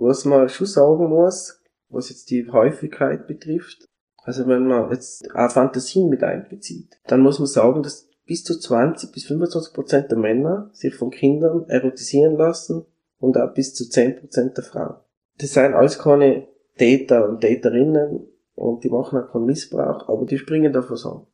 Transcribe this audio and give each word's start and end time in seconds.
Was 0.00 0.24
man 0.24 0.48
schon 0.48 0.68
sagen 0.68 1.08
muss, 1.08 1.60
was 1.88 2.10
jetzt 2.10 2.30
die 2.30 2.48
Häufigkeit 2.50 3.26
betrifft, 3.26 3.84
also 4.22 4.46
wenn 4.46 4.68
man 4.68 4.90
jetzt 4.92 5.28
auch 5.34 5.50
Fantasien 5.50 6.08
mit 6.08 6.22
einbezieht, 6.22 7.00
dann 7.08 7.20
muss 7.20 7.40
man 7.40 7.48
sagen, 7.48 7.82
dass 7.82 8.08
bis 8.24 8.44
zu 8.44 8.58
20 8.58 9.10
bis 9.10 9.24
25 9.24 9.74
Prozent 9.74 10.10
der 10.10 10.18
Männer 10.18 10.70
sich 10.72 10.94
von 10.94 11.10
Kindern 11.10 11.68
erotisieren 11.68 12.36
lassen 12.36 12.84
und 13.18 13.36
auch 13.38 13.52
bis 13.54 13.74
zu 13.74 13.88
10 13.88 14.20
Prozent 14.20 14.56
der 14.56 14.64
Frauen. 14.64 14.94
Das 15.38 15.54
sind 15.54 15.74
alles 15.74 15.98
keine 15.98 16.46
Täter 16.76 17.28
und 17.28 17.40
Täterinnen 17.40 18.28
und 18.54 18.84
die 18.84 18.90
machen 18.90 19.18
auch 19.18 19.32
keinen 19.32 19.46
Missbrauch, 19.46 20.08
aber 20.08 20.26
die 20.26 20.38
springen 20.38 20.72
davon 20.72 20.98
an. 21.04 21.26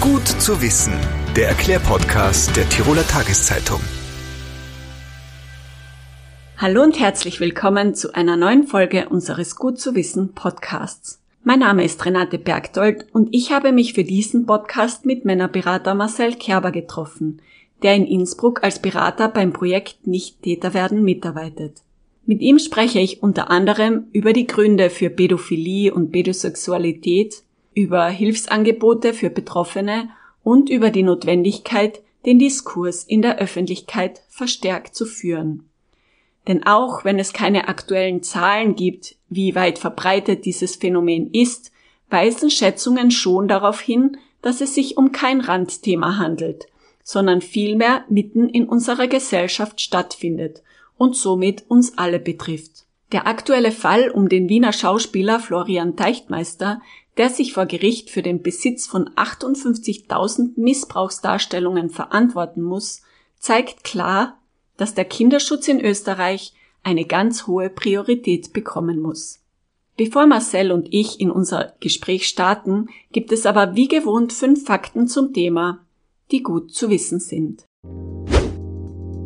Gut 0.00 0.26
zu 0.26 0.60
wissen, 0.60 0.92
der 1.38 1.50
Erklärpodcast 1.50 2.56
der 2.56 2.68
Tiroler 2.68 3.06
Tageszeitung. 3.06 3.78
Hallo 6.56 6.82
und 6.82 6.98
herzlich 6.98 7.38
willkommen 7.38 7.94
zu 7.94 8.12
einer 8.12 8.36
neuen 8.36 8.64
Folge 8.64 9.08
unseres 9.08 9.54
Gut 9.54 9.78
zu 9.78 9.94
wissen 9.94 10.34
Podcasts. 10.34 11.22
Mein 11.44 11.60
Name 11.60 11.84
ist 11.84 12.04
Renate 12.04 12.38
Bergdold 12.38 13.06
und 13.12 13.28
ich 13.30 13.52
habe 13.52 13.70
mich 13.70 13.92
für 13.92 14.02
diesen 14.02 14.46
Podcast 14.46 15.06
mit 15.06 15.24
Männerberater 15.24 15.94
Marcel 15.94 16.34
Kerber 16.34 16.72
getroffen, 16.72 17.40
der 17.84 17.94
in 17.94 18.04
Innsbruck 18.04 18.64
als 18.64 18.82
Berater 18.82 19.28
beim 19.28 19.52
Projekt 19.52 20.08
Nicht 20.08 20.42
Täter 20.42 20.74
werden 20.74 21.04
mitarbeitet. 21.04 21.82
Mit 22.26 22.40
ihm 22.40 22.58
spreche 22.58 22.98
ich 22.98 23.22
unter 23.22 23.48
anderem 23.48 24.08
über 24.10 24.32
die 24.32 24.48
Gründe 24.48 24.90
für 24.90 25.08
Pädophilie 25.08 25.94
und 25.94 26.10
Pädosexualität, 26.10 27.44
über 27.74 28.08
Hilfsangebote 28.08 29.14
für 29.14 29.30
Betroffene 29.30 30.08
und 30.42 30.70
über 30.70 30.90
die 30.90 31.02
Notwendigkeit, 31.02 32.02
den 32.26 32.38
Diskurs 32.38 33.04
in 33.04 33.22
der 33.22 33.38
Öffentlichkeit 33.38 34.22
verstärkt 34.28 34.94
zu 34.94 35.06
führen. 35.06 35.68
Denn 36.46 36.66
auch 36.66 37.04
wenn 37.04 37.18
es 37.18 37.32
keine 37.32 37.68
aktuellen 37.68 38.22
Zahlen 38.22 38.74
gibt, 38.74 39.16
wie 39.28 39.54
weit 39.54 39.78
verbreitet 39.78 40.44
dieses 40.44 40.76
Phänomen 40.76 41.30
ist, 41.32 41.72
weisen 42.10 42.50
Schätzungen 42.50 43.10
schon 43.10 43.48
darauf 43.48 43.80
hin, 43.80 44.16
dass 44.40 44.60
es 44.60 44.74
sich 44.74 44.96
um 44.96 45.12
kein 45.12 45.40
Randthema 45.40 46.16
handelt, 46.16 46.66
sondern 47.02 47.40
vielmehr 47.40 48.04
mitten 48.08 48.48
in 48.48 48.68
unserer 48.68 49.08
Gesellschaft 49.08 49.80
stattfindet 49.80 50.62
und 50.96 51.16
somit 51.16 51.64
uns 51.68 51.98
alle 51.98 52.18
betrifft. 52.18 52.86
Der 53.12 53.26
aktuelle 53.26 53.72
Fall 53.72 54.10
um 54.10 54.28
den 54.28 54.48
Wiener 54.48 54.72
Schauspieler 54.72 55.40
Florian 55.40 55.96
Teichtmeister 55.96 56.82
der 57.18 57.30
sich 57.30 57.52
vor 57.52 57.66
Gericht 57.66 58.10
für 58.10 58.22
den 58.22 58.42
Besitz 58.42 58.86
von 58.86 59.10
58.000 59.10 60.52
Missbrauchsdarstellungen 60.56 61.90
verantworten 61.90 62.62
muss, 62.62 63.02
zeigt 63.38 63.84
klar, 63.84 64.38
dass 64.76 64.94
der 64.94 65.04
Kinderschutz 65.04 65.66
in 65.68 65.80
Österreich 65.80 66.54
eine 66.84 67.04
ganz 67.04 67.46
hohe 67.46 67.70
Priorität 67.70 68.52
bekommen 68.52 69.00
muss. 69.00 69.40
Bevor 69.96 70.26
Marcel 70.26 70.70
und 70.70 70.86
ich 70.92 71.20
in 71.20 71.30
unser 71.30 71.74
Gespräch 71.80 72.28
starten, 72.28 72.88
gibt 73.10 73.32
es 73.32 73.46
aber 73.46 73.74
wie 73.74 73.88
gewohnt 73.88 74.32
fünf 74.32 74.64
Fakten 74.64 75.08
zum 75.08 75.32
Thema, 75.32 75.84
die 76.30 76.44
gut 76.44 76.72
zu 76.72 76.88
wissen 76.88 77.18
sind. 77.18 77.64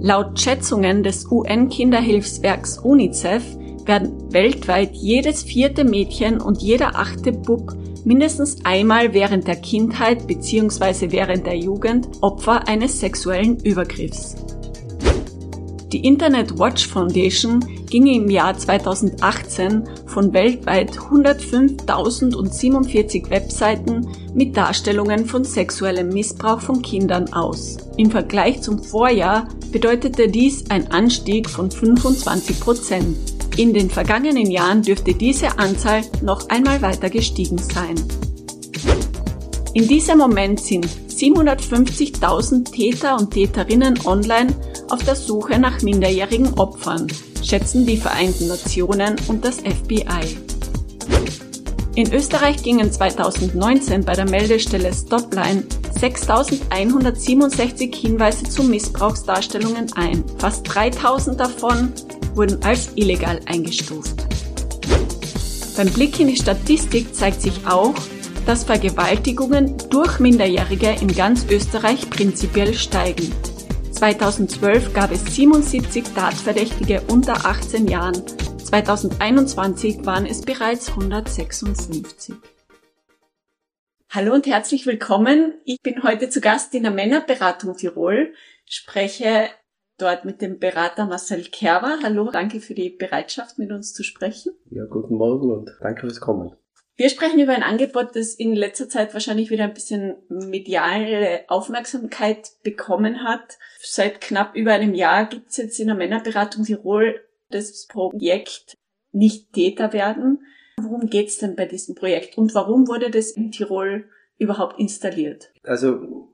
Laut 0.01 0.41
Schätzungen 0.41 1.03
des 1.03 1.31
UN-Kinderhilfswerks 1.31 2.79
UNICEF 2.79 3.45
werden 3.87 4.33
weltweit 4.33 4.95
jedes 4.95 5.43
vierte 5.43 5.85
Mädchen 5.85 6.41
und 6.41 6.63
jeder 6.63 6.97
achte 6.97 7.33
Bub 7.33 7.77
mindestens 8.05 8.65
einmal 8.65 9.13
während 9.13 9.47
der 9.47 9.57
Kindheit 9.57 10.27
bzw. 10.27 11.13
während 11.13 11.47
der 11.47 11.57
Jugend 11.57 12.09
Opfer 12.21 12.69
eines 12.69 13.01
sexuellen 13.01 13.59
Übergriffs. 13.61 14.37
Die 15.93 16.05
Internet 16.07 16.59
Watch 16.59 16.89
Foundation 16.89 17.61
ging 17.91 18.07
im 18.07 18.31
Jahr 18.31 18.57
2018 18.57 19.85
von 20.07 20.33
weltweit 20.33 20.93
105.047 20.93 23.29
Webseiten 23.29 24.09
mit 24.33 24.57
Darstellungen 24.57 25.27
von 25.27 25.45
sexuellem 25.45 26.09
Missbrauch 26.09 26.63
von 26.63 26.81
Kindern 26.81 27.31
aus. 27.35 27.77
Im 27.99 28.11
Vergleich 28.11 28.63
zum 28.63 28.83
Vorjahr 28.83 29.49
bedeutete 29.71 30.29
dies 30.29 30.71
ein 30.71 30.91
Anstieg 30.91 31.51
von 31.51 31.71
25 31.71 32.61
Prozent. 32.61 33.32
In 33.57 33.75
den 33.75 33.91
vergangenen 33.91 34.51
Jahren 34.51 34.83
dürfte 34.83 35.13
diese 35.13 35.59
Anzahl 35.59 36.03
noch 36.23 36.49
einmal 36.49 36.81
weiter 36.81 37.11
gestiegen 37.11 37.59
sein. 37.59 37.97
In 39.75 39.89
diesem 39.89 40.19
Moment 40.19 40.61
sind 40.61 40.87
750.000 40.87 42.73
Täter 42.73 43.17
und 43.19 43.31
Täterinnen 43.31 43.99
online 44.07 44.55
auf 44.91 45.03
der 45.05 45.17
Suche 45.17 45.59
nach 45.59 45.83
minderjährigen 45.83 46.55
Opfern, 46.55 47.07
schätzen 47.43 47.87
die 47.87 47.97
Vereinten 47.97 48.49
Nationen 48.49 49.17
und 49.29 49.45
das 49.45 49.59
FBI. 49.59 50.37
In 51.95 52.13
Österreich 52.13 52.63
gingen 52.63 52.91
2019 52.91 54.05
bei 54.05 54.15
der 54.15 54.29
Meldestelle 54.29 54.93
Stopline 54.95 55.65
6.167 56.01 57.95
Hinweise 57.95 58.45
zu 58.45 58.65
Missbrauchsdarstellungen 58.65 59.93
ein. 59.95 60.25
Fast 60.39 60.67
3.000 60.69 61.35
davon 61.35 61.93
wurden 62.35 62.63
als 62.65 62.93
illegal 62.97 63.41
eingestuft. 63.47 64.15
Beim 65.77 65.91
Blick 65.93 66.21
in 66.21 66.29
die 66.29 66.37
Statistik 66.37 67.15
zeigt 67.15 67.41
sich 67.41 67.67
auch, 67.67 67.95
dass 68.47 68.65
Vergewaltigungen 68.65 69.77
durch 69.91 70.19
Minderjährige 70.19 70.97
in 71.01 71.15
ganz 71.15 71.47
Österreich 71.49 72.11
prinzipiell 72.11 72.75
steigen. 72.75 73.33
2012 73.93 74.93
gab 74.93 75.13
es 75.13 75.25
77 75.35 76.05
Tatverdächtige 76.15 77.03
unter 77.09 77.47
18 77.47 77.87
Jahren, 77.87 78.23
2021 78.59 80.05
waren 80.05 80.27
es 80.27 80.43
bereits 80.43 80.89
156. 80.89 82.35
Hallo 84.11 84.35
und 84.35 84.47
herzlich 84.47 84.85
willkommen. 84.87 85.55
Ich 85.65 85.81
bin 85.83 86.03
heute 86.03 86.29
zu 86.29 86.41
Gast 86.41 86.75
in 86.75 86.83
der 86.83 86.93
Männerberatung 86.93 87.77
Tirol, 87.77 88.35
spreche 88.67 89.49
dort 90.03 90.25
mit 90.25 90.43
dem 90.43 90.59
Berater 90.59 91.07
Marcel 91.07 91.45
Kerber. 91.45 91.99
Hallo, 92.03 92.31
danke 92.31 92.61
für 92.61 92.75
die 92.75 92.91
Bereitschaft, 92.91 93.59
mit 93.59 93.71
uns 93.71 93.95
zu 93.95 94.03
sprechen. 94.03 94.53
Ja, 94.71 94.85
guten 94.85 95.15
Morgen 95.15 95.51
und 95.51 95.71
danke 95.81 96.03
fürs 96.03 96.21
Kommen. 96.21 96.53
Wir 96.97 97.09
sprechen 97.09 97.41
über 97.41 97.53
ein 97.53 97.63
Angebot, 97.63 98.15
das 98.15 98.35
in 98.35 98.55
letzter 98.55 98.89
Zeit 98.89 99.15
wahrscheinlich 99.15 99.51
wieder 99.51 99.65
ein 99.65 99.75
bisschen 99.75 100.17
mediale 100.29 101.45
Aufmerksamkeit 101.49 102.51
bekommen 102.63 103.25
hat. 103.25 103.59
Seit 103.81 104.21
knapp 104.21 104.55
über 104.55 104.73
einem 104.73 104.95
Jahr 104.95 105.27
gibt 105.27 105.51
es 105.51 105.57
jetzt 105.57 105.81
in 105.81 105.87
der 105.87 105.97
Männerberatung 105.97 106.65
Tirol 106.65 107.21
das 107.51 107.87
Projekt 107.87 108.77
Nicht 109.13 109.53
Täter 109.53 109.93
werden. 109.93 110.45
Worum 110.81 111.09
geht's 111.09 111.39
denn 111.39 111.57
bei 111.57 111.65
diesem 111.67 111.95
Projekt 111.95 112.37
und 112.37 112.55
warum 112.55 112.89
wurde 112.89 113.11
das 113.11 113.31
in 113.31 113.53
Tirol 113.53 114.05
überhaupt 114.39 114.79
installiert? 114.79 115.51
Also 115.63 116.32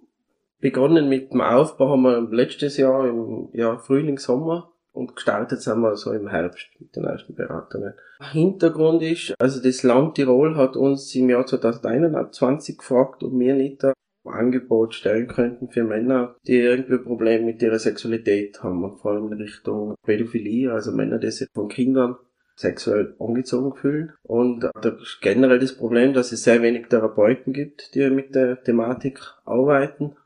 begonnen 0.60 1.08
mit 1.08 1.32
dem 1.32 1.40
Aufbau 1.40 1.90
haben 1.90 2.02
wir 2.02 2.28
letztes 2.30 2.76
Jahr 2.76 3.08
im 3.08 3.48
ja, 3.52 3.78
Frühling, 3.78 4.18
Sommer 4.18 4.72
und 4.92 5.14
gestartet 5.14 5.62
sind 5.62 5.80
wir 5.80 5.96
so 5.96 6.12
im 6.12 6.28
Herbst 6.28 6.68
mit 6.78 6.96
den 6.96 7.04
ersten 7.04 7.34
Beratungen. 7.34 7.94
Hintergrund 8.32 9.02
ist, 9.02 9.34
also 9.38 9.62
das 9.62 9.82
Land 9.82 10.16
Tirol 10.16 10.56
hat 10.56 10.76
uns 10.76 11.14
im 11.14 11.30
Jahr 11.30 11.46
2021 11.46 12.78
gefragt, 12.78 13.22
ob 13.22 13.32
wir 13.38 13.54
nicht 13.54 13.84
ein 13.84 13.92
Angebot 14.24 14.94
stellen 14.94 15.28
könnten 15.28 15.68
für 15.68 15.84
Männer, 15.84 16.36
die 16.46 16.58
irgendwie 16.58 16.98
Probleme 16.98 17.44
mit 17.44 17.62
ihrer 17.62 17.78
Sexualität 17.78 18.62
haben, 18.62 18.98
vor 18.98 19.12
allem 19.12 19.32
in 19.32 19.40
Richtung 19.40 19.94
Pädophilie, 20.04 20.72
also 20.72 20.92
Männer, 20.92 21.18
die 21.18 21.30
sich 21.30 21.48
von 21.54 21.68
Kindern 21.68 22.16
sexuell 22.56 23.14
angezogen 23.20 23.76
fühlen. 23.76 24.12
Und 24.24 24.64
da 24.64 24.88
ist 25.00 25.20
generell 25.22 25.60
das 25.60 25.76
Problem, 25.76 26.12
dass 26.12 26.32
es 26.32 26.42
sehr 26.42 26.60
wenig 26.60 26.88
Therapeuten 26.88 27.52
gibt, 27.52 27.94
die 27.94 28.10
mit 28.10 28.34
der 28.34 28.60
Thematik 28.64 29.20
arbeiten 29.44 30.16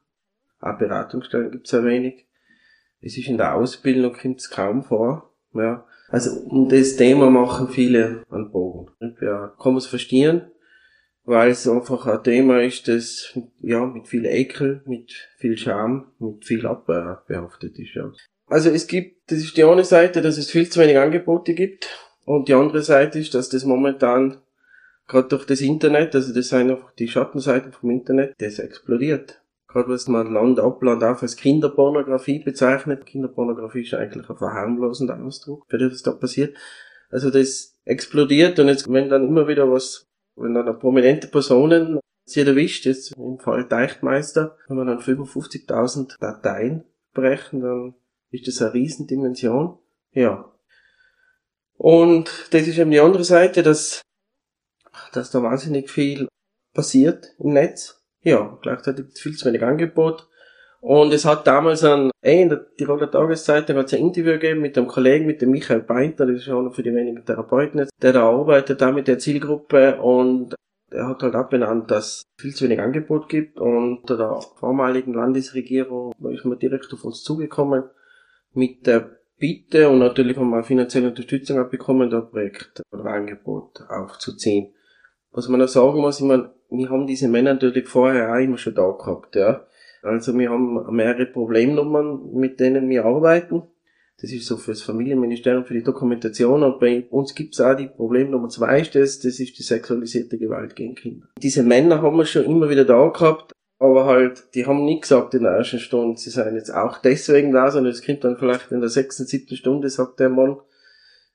auch 0.62 0.78
Beratungsstellen 0.78 1.50
gibt 1.50 1.66
es 1.66 1.72
ja 1.72 1.84
wenig. 1.84 2.26
Es 3.00 3.18
ist 3.18 3.28
in 3.28 3.36
der 3.36 3.56
Ausbildung 3.56 4.14
kommt 4.14 4.38
es 4.40 4.48
kaum 4.48 4.84
vor. 4.84 5.34
Ja. 5.54 5.84
Also 6.08 6.30
um 6.44 6.68
das 6.68 6.96
Thema 6.96 7.30
machen 7.30 7.68
viele 7.68 8.22
einen 8.30 8.52
Bogen. 8.52 8.92
Ja, 9.20 9.54
kann 9.60 9.72
man 9.72 9.78
es 9.78 9.86
verstehen, 9.86 10.42
weil 11.24 11.50
es 11.50 11.66
einfach 11.68 12.06
ein 12.06 12.22
Thema 12.22 12.62
ist, 12.62 12.86
das 12.86 13.36
ja 13.60 13.84
mit 13.84 14.06
viel 14.06 14.24
Ekel, 14.24 14.82
mit 14.86 15.12
viel 15.36 15.58
Scham, 15.58 16.12
mit 16.18 16.44
viel 16.44 16.64
Abwehr 16.66 17.22
behaftet 17.26 17.78
ist. 17.78 17.94
Ja. 17.94 18.10
Also 18.46 18.70
es 18.70 18.86
gibt, 18.86 19.30
das 19.30 19.38
ist 19.38 19.56
die 19.56 19.64
eine 19.64 19.84
Seite, 19.84 20.22
dass 20.22 20.38
es 20.38 20.50
viel 20.50 20.68
zu 20.68 20.80
wenig 20.80 20.98
Angebote 20.98 21.54
gibt 21.54 21.88
und 22.24 22.48
die 22.48 22.54
andere 22.54 22.82
Seite 22.82 23.18
ist, 23.18 23.34
dass 23.34 23.48
das 23.48 23.64
momentan 23.64 24.38
gerade 25.08 25.28
durch 25.28 25.44
das 25.44 25.60
Internet, 25.60 26.14
also 26.14 26.32
das 26.32 26.50
sind 26.50 26.70
einfach 26.70 26.92
die 26.94 27.08
Schattenseiten 27.08 27.72
vom 27.72 27.90
Internet, 27.90 28.34
das 28.38 28.60
explodiert 28.60 29.41
gerade 29.72 29.88
was 29.88 30.08
man 30.08 30.32
Land 30.32 30.60
ab, 30.60 30.82
Land 30.82 31.02
auf 31.02 31.22
als 31.22 31.36
Kinderpornografie 31.36 32.40
bezeichnet. 32.40 33.06
Kinderpornografie 33.06 33.82
ist 33.82 33.94
eigentlich 33.94 34.28
ein 34.28 34.36
verharmlosender 34.36 35.22
Ausdruck 35.22 35.66
für 35.68 35.78
das, 35.78 35.92
was 35.92 36.02
da 36.02 36.12
passiert. 36.12 36.56
Also 37.10 37.30
das 37.30 37.78
explodiert 37.84 38.58
und 38.58 38.68
jetzt, 38.68 38.90
wenn 38.92 39.08
dann 39.08 39.26
immer 39.26 39.48
wieder 39.48 39.70
was, 39.70 40.06
wenn 40.36 40.54
dann 40.54 40.78
prominente 40.78 41.28
Personen 41.28 42.00
sie 42.24 42.40
erwischt, 42.40 42.86
jetzt 42.86 43.14
im 43.16 43.38
Fall 43.38 43.68
Teichtmeister, 43.68 44.56
haben 44.68 44.76
wir 44.76 44.84
dann 44.84 45.00
55.000 45.00 46.18
Dateien 46.20 46.84
aufbrechen, 47.10 47.60
dann 47.60 47.94
ist 48.30 48.46
das 48.46 48.62
eine 48.62 48.74
Riesendimension. 48.74 49.78
Ja. 50.12 50.50
Und 51.76 52.30
das 52.50 52.66
ist 52.66 52.78
eben 52.78 52.90
die 52.90 53.00
andere 53.00 53.24
Seite, 53.24 53.62
dass, 53.62 54.02
dass 55.12 55.30
da 55.30 55.42
wahnsinnig 55.42 55.90
viel 55.90 56.28
passiert 56.72 57.34
im 57.38 57.52
Netz. 57.52 58.01
Ja, 58.22 58.58
gleichzeitig 58.62 59.06
viel 59.14 59.36
zu 59.36 59.46
wenig 59.46 59.62
Angebot. 59.62 60.28
Und 60.80 61.12
es 61.12 61.24
hat 61.24 61.46
damals 61.46 61.84
ein, 61.84 62.10
eh, 62.22 62.42
in 62.42 62.48
der 62.48 62.66
Tiroler 62.76 63.08
Tageszeitung 63.08 63.76
hat 63.76 63.86
es 63.86 63.94
ein 63.94 64.00
Interview 64.00 64.32
gegeben 64.32 64.60
mit 64.60 64.76
einem 64.76 64.88
Kollegen, 64.88 65.26
mit 65.26 65.40
dem 65.40 65.52
Michael 65.52 65.82
Beinter, 65.82 66.26
das 66.26 66.42
ist 66.42 66.48
einer 66.48 66.72
für 66.72 66.82
die 66.82 66.92
wenigen 66.92 67.24
Therapeuten 67.24 67.88
der 68.02 68.12
da 68.12 68.28
arbeitet, 68.28 68.80
da 68.80 68.90
mit 68.90 69.06
der 69.06 69.20
Zielgruppe 69.20 70.00
und 70.00 70.56
er 70.90 71.06
hat 71.06 71.22
halt 71.22 71.36
auch 71.36 71.48
benannt, 71.48 71.90
dass 71.92 72.06
es 72.06 72.22
viel 72.36 72.52
zu 72.52 72.64
wenig 72.64 72.80
Angebot 72.80 73.28
gibt 73.28 73.60
und 73.60 74.10
der 74.10 74.40
vormaligen 74.56 75.14
Landesregierung 75.14 76.12
ist 76.30 76.44
man 76.44 76.58
direkt 76.58 76.92
auf 76.92 77.04
uns 77.04 77.22
zugekommen 77.22 77.84
mit 78.52 78.86
der 78.86 79.18
Bitte 79.38 79.88
und 79.88 80.00
natürlich 80.00 80.36
haben 80.36 80.50
wir 80.50 80.64
finanzielle 80.64 81.08
Unterstützung 81.08 81.58
auch 81.60 81.70
bekommen, 81.70 82.10
da 82.10 82.20
Projekt 82.20 82.82
oder 82.92 83.06
Angebot 83.06 83.82
aufzuziehen. 83.88 84.74
Was 85.32 85.48
man 85.48 85.62
auch 85.62 85.68
sagen 85.68 86.00
muss, 86.00 86.20
ich 86.20 86.26
meine, 86.26 86.50
wir 86.70 86.90
haben 86.90 87.06
diese 87.06 87.28
Männer 87.28 87.54
natürlich 87.54 87.88
vorher 87.88 88.32
auch 88.32 88.38
immer 88.38 88.58
schon 88.58 88.74
da 88.74 88.90
gehabt, 88.90 89.36
ja. 89.36 89.66
Also 90.02 90.36
wir 90.36 90.50
haben 90.50 90.94
mehrere 90.94 91.26
Problemnummern, 91.26 92.32
mit 92.34 92.58
denen 92.60 92.88
wir 92.88 93.04
arbeiten. 93.04 93.62
Das 94.20 94.30
ist 94.30 94.46
so 94.46 94.56
für 94.56 94.72
das 94.72 94.82
Familienministerium, 94.82 95.64
für 95.64 95.74
die 95.74 95.82
Dokumentation. 95.82 96.62
Und 96.62 96.78
bei 96.78 97.06
uns 97.10 97.34
gibt 97.34 97.54
es 97.54 97.60
auch 97.60 97.74
die 97.74 97.88
Problemnummer 97.88 98.48
zwei, 98.48 98.80
das, 98.82 99.20
das 99.20 99.40
ist 99.40 99.58
die 99.58 99.62
sexualisierte 99.62 100.38
Gewalt 100.38 100.76
gegen 100.76 100.94
Kinder. 100.94 101.26
Diese 101.40 101.62
Männer 101.62 102.02
haben 102.02 102.16
wir 102.16 102.24
schon 102.24 102.44
immer 102.44 102.68
wieder 102.68 102.84
da 102.84 103.08
gehabt, 103.08 103.52
aber 103.78 104.04
halt, 104.04 104.44
die 104.54 104.66
haben 104.66 104.84
nie 104.84 105.00
gesagt 105.00 105.34
in 105.34 105.42
der 105.42 105.52
ersten 105.52 105.80
Stunde, 105.80 106.18
sie 106.18 106.30
seien 106.30 106.54
jetzt 106.54 106.72
auch 106.72 106.98
deswegen 106.98 107.52
da, 107.52 107.70
sondern 107.70 107.92
es 107.92 108.04
kommt 108.04 108.22
dann 108.22 108.36
vielleicht 108.36 108.70
in 108.70 108.80
der 108.80 108.90
sechsten, 108.90 109.26
siebten 109.26 109.56
Stunde, 109.56 109.88
sagt 109.88 110.20
der 110.20 110.28
Mann, 110.28 110.58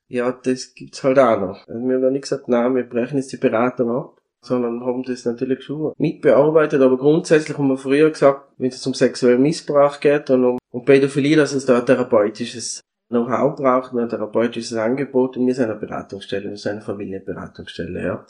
ja, 0.08 0.32
das 0.32 0.74
gibt's 0.74 1.04
halt 1.04 1.18
auch 1.18 1.40
noch. 1.40 1.68
Also 1.68 1.86
wir 1.86 1.96
haben 1.96 2.02
ja 2.02 2.10
nicht 2.10 2.22
gesagt, 2.22 2.48
nein, 2.48 2.74
wir 2.74 2.84
brechen 2.84 3.18
jetzt 3.18 3.32
die 3.32 3.36
Beratung 3.36 3.90
ab 3.90 4.18
sondern 4.40 4.84
haben 4.84 5.02
das 5.02 5.24
natürlich 5.24 5.62
schon 5.62 5.92
mitbearbeitet, 5.98 6.80
aber 6.80 6.96
grundsätzlich 6.96 7.58
haben 7.58 7.68
wir 7.68 7.76
früher 7.76 8.10
gesagt, 8.10 8.52
wenn 8.58 8.68
es 8.68 8.86
um 8.86 8.94
sexuellen 8.94 9.42
Missbrauch 9.42 10.00
geht 10.00 10.30
und 10.30 10.44
um, 10.44 10.58
um 10.70 10.84
Pädophilie, 10.84 11.36
dass 11.36 11.52
es 11.52 11.66
da 11.66 11.78
ein 11.78 11.86
therapeutisches 11.86 12.80
Know-how 13.08 13.56
braucht, 13.56 13.94
ein 13.94 14.08
therapeutisches 14.08 14.76
Angebot 14.76 15.36
und 15.36 15.46
wir 15.46 15.54
sind 15.54 15.70
eine 15.70 15.78
Beratungsstelle, 15.78 16.50
wir 16.50 16.56
sind 16.56 16.72
eine 16.72 16.80
Familienberatungsstelle, 16.82 18.02
ja. 18.02 18.26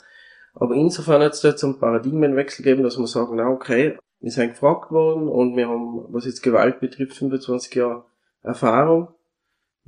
Aber 0.55 0.73
insofern 0.73 1.21
hat 1.21 1.33
es 1.33 1.41
da 1.41 1.53
einen 1.61 1.79
Paradigmenwechsel 1.79 2.63
gegeben, 2.63 2.83
dass 2.83 2.97
wir 2.97 3.07
sagen, 3.07 3.35
na 3.35 3.49
okay, 3.49 3.97
wir 4.19 4.31
sind 4.31 4.51
gefragt 4.51 4.91
worden 4.91 5.27
und 5.27 5.55
wir 5.55 5.69
haben, 5.69 6.05
was 6.09 6.25
jetzt 6.25 6.41
Gewalt 6.41 6.79
betrifft, 6.79 7.17
25 7.17 7.75
Jahre 7.75 8.05
Erfahrung. 8.41 9.09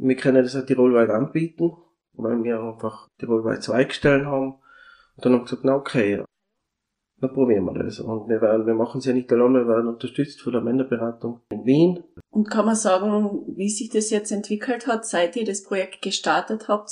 Wir 0.04 0.16
können 0.16 0.44
das 0.44 0.56
auch 0.56 0.66
tirolweit 0.66 1.10
anbieten, 1.10 1.74
weil 2.14 2.44
wir 2.44 2.60
einfach 2.60 3.08
tirolweit 3.20 3.64
zwei 3.64 3.88
Stellen 3.90 4.26
haben 4.26 4.56
und 5.16 5.26
dann 5.26 5.34
haben 5.34 5.42
wir 5.42 5.44
gesagt, 5.44 5.64
na 5.64 5.76
okay, 5.76 6.24
dann 7.20 7.34
probieren 7.34 7.66
wir 7.66 7.84
das. 7.84 8.00
Und 8.00 8.28
wir, 8.28 8.42
werden, 8.42 8.66
wir 8.66 8.74
machen 8.74 8.98
es 8.98 9.06
ja 9.06 9.14
nicht 9.14 9.32
allein, 9.32 9.54
wir 9.54 9.68
werden 9.68 9.88
unterstützt 9.88 10.42
von 10.42 10.54
der 10.54 10.62
Männerberatung 10.62 11.42
in 11.52 11.66
Wien. 11.66 12.04
Und 12.32 12.50
kann 12.50 12.66
man 12.66 12.76
sagen, 12.76 13.44
wie 13.56 13.70
sich 13.70 13.90
das 13.90 14.10
jetzt 14.10 14.32
entwickelt 14.32 14.88
hat, 14.88 15.06
seit 15.06 15.36
ihr 15.36 15.46
das 15.46 15.64
Projekt 15.64 16.02
gestartet 16.02 16.68
habt? 16.68 16.90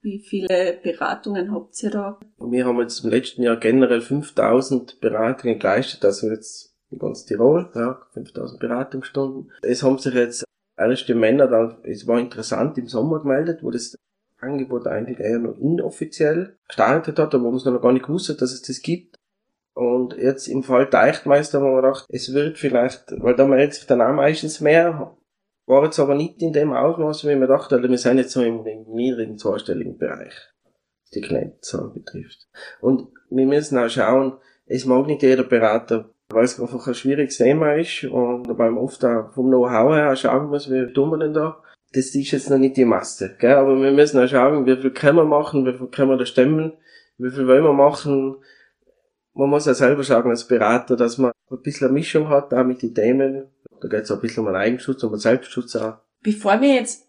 Wie 0.00 0.20
viele 0.20 0.78
Beratungen 0.82 1.52
habt 1.52 1.82
ihr 1.82 1.90
da? 1.90 2.20
Wir 2.38 2.64
haben 2.64 2.80
jetzt 2.80 3.04
im 3.04 3.10
letzten 3.10 3.42
Jahr 3.42 3.56
generell 3.56 4.00
5000 4.00 5.00
Beratungen 5.00 5.58
geleistet, 5.58 6.04
also 6.04 6.28
jetzt 6.28 6.76
in 6.90 6.98
ganz 6.98 7.24
Tirol, 7.24 7.70
ja, 7.74 8.00
5000 8.12 8.60
Beratungsstunden. 8.60 9.50
Es 9.62 9.82
haben 9.82 9.98
sich 9.98 10.14
jetzt 10.14 10.44
erste 10.76 11.14
Männer 11.14 11.48
dann, 11.48 11.78
es 11.84 12.06
war 12.06 12.18
interessant, 12.18 12.78
im 12.78 12.88
Sommer 12.88 13.20
gemeldet, 13.20 13.62
wo 13.62 13.70
das 13.70 13.96
Angebot 14.38 14.86
eigentlich 14.86 15.20
eher 15.20 15.38
noch 15.38 15.56
inoffiziell 15.58 16.56
gestartet 16.66 17.18
hat, 17.18 17.34
aber 17.34 17.44
wo 17.44 17.48
man 17.48 17.56
es 17.56 17.64
noch 17.64 17.80
gar 17.80 17.92
nicht 17.92 18.06
gewusst 18.06 18.28
dass 18.28 18.52
es 18.52 18.62
das 18.62 18.80
gibt. 18.80 19.18
Und 19.74 20.16
jetzt 20.16 20.48
im 20.48 20.62
Fall 20.62 20.86
Deichtmeister 20.86 21.60
haben 21.60 21.70
wir 21.70 21.80
gedacht, 21.80 22.06
es 22.10 22.34
wird 22.34 22.58
vielleicht, 22.58 23.04
weil 23.22 23.36
da 23.36 23.46
meldet 23.46 23.74
sich 23.74 23.86
dann 23.86 24.02
auch 24.02 24.12
meistens 24.12 24.60
mehr, 24.60 25.16
war 25.66 25.84
jetzt 25.84 25.98
aber 25.98 26.14
nicht 26.14 26.42
in 26.42 26.52
dem 26.52 26.72
Ausmaß, 26.72 27.26
wie 27.26 27.36
man 27.36 27.48
dachte, 27.48 27.76
also 27.76 27.88
wir 27.88 27.98
sind 27.98 28.18
jetzt 28.18 28.32
so 28.32 28.42
im, 28.42 28.66
im 28.66 28.84
niedrigen 28.92 29.38
zweistelligen 29.38 29.96
Bereich, 29.96 30.34
was 31.02 31.10
die 31.14 31.22
Klientenzahl 31.22 31.90
betrifft. 31.90 32.48
Und 32.80 33.08
wir 33.30 33.46
müssen 33.46 33.78
auch 33.78 33.88
schauen, 33.88 34.38
es 34.66 34.84
mag 34.84 35.06
nicht 35.06 35.22
jeder 35.22 35.44
Berater, 35.44 36.11
weil 36.34 36.44
es 36.44 36.60
einfach 36.60 36.86
ein 36.86 36.94
schwieriges 36.94 37.38
Thema 37.38 37.74
ist 37.74 38.04
und 38.04 38.46
man 38.56 38.78
oft 38.78 39.04
auch 39.04 39.32
vom 39.32 39.48
Know-how 39.48 39.94
her 39.94 40.16
schauen 40.16 40.48
muss, 40.48 40.70
wie 40.70 40.92
tun 40.92 41.10
wir 41.10 41.18
denn 41.18 41.34
da 41.34 41.62
das 41.92 42.14
ist 42.14 42.30
jetzt 42.30 42.50
noch 42.50 42.58
nicht 42.58 42.76
die 42.76 42.84
Masse, 42.84 43.36
gell? 43.38 43.54
aber 43.54 43.80
wir 43.80 43.92
müssen 43.92 44.18
auch 44.18 44.28
schauen, 44.28 44.66
wie 44.66 44.76
viel 44.76 44.90
können 44.90 45.18
wir 45.18 45.24
machen, 45.24 45.66
wie 45.66 45.76
viel 45.76 45.88
können 45.88 46.10
wir 46.10 46.16
da 46.16 46.26
stemmen, 46.26 46.72
wie 47.18 47.30
viel 47.30 47.46
wollen 47.46 47.64
wir 47.64 47.72
machen. 47.72 48.36
Man 49.34 49.50
muss 49.50 49.66
ja 49.66 49.74
selber 49.74 50.02
schauen 50.02 50.30
als 50.30 50.46
Berater, 50.46 50.96
dass 50.96 51.18
man 51.18 51.32
ein 51.50 51.62
bisschen 51.62 51.88
eine 51.88 51.94
Mischung 51.94 52.28
hat, 52.28 52.52
auch 52.52 52.64
mit 52.64 52.82
den 52.82 52.94
Themen. 52.94 53.46
Da 53.80 53.88
geht 53.88 54.02
es 54.02 54.10
ein 54.10 54.20
bisschen 54.20 54.42
um 54.42 54.48
einen 54.48 54.56
Eigenschutz, 54.56 55.02
um 55.04 55.10
einen 55.10 55.20
Selbstschutz 55.20 55.76
auch. 55.76 55.98
Bevor 56.22 56.60
wir 56.60 56.74
jetzt 56.74 57.08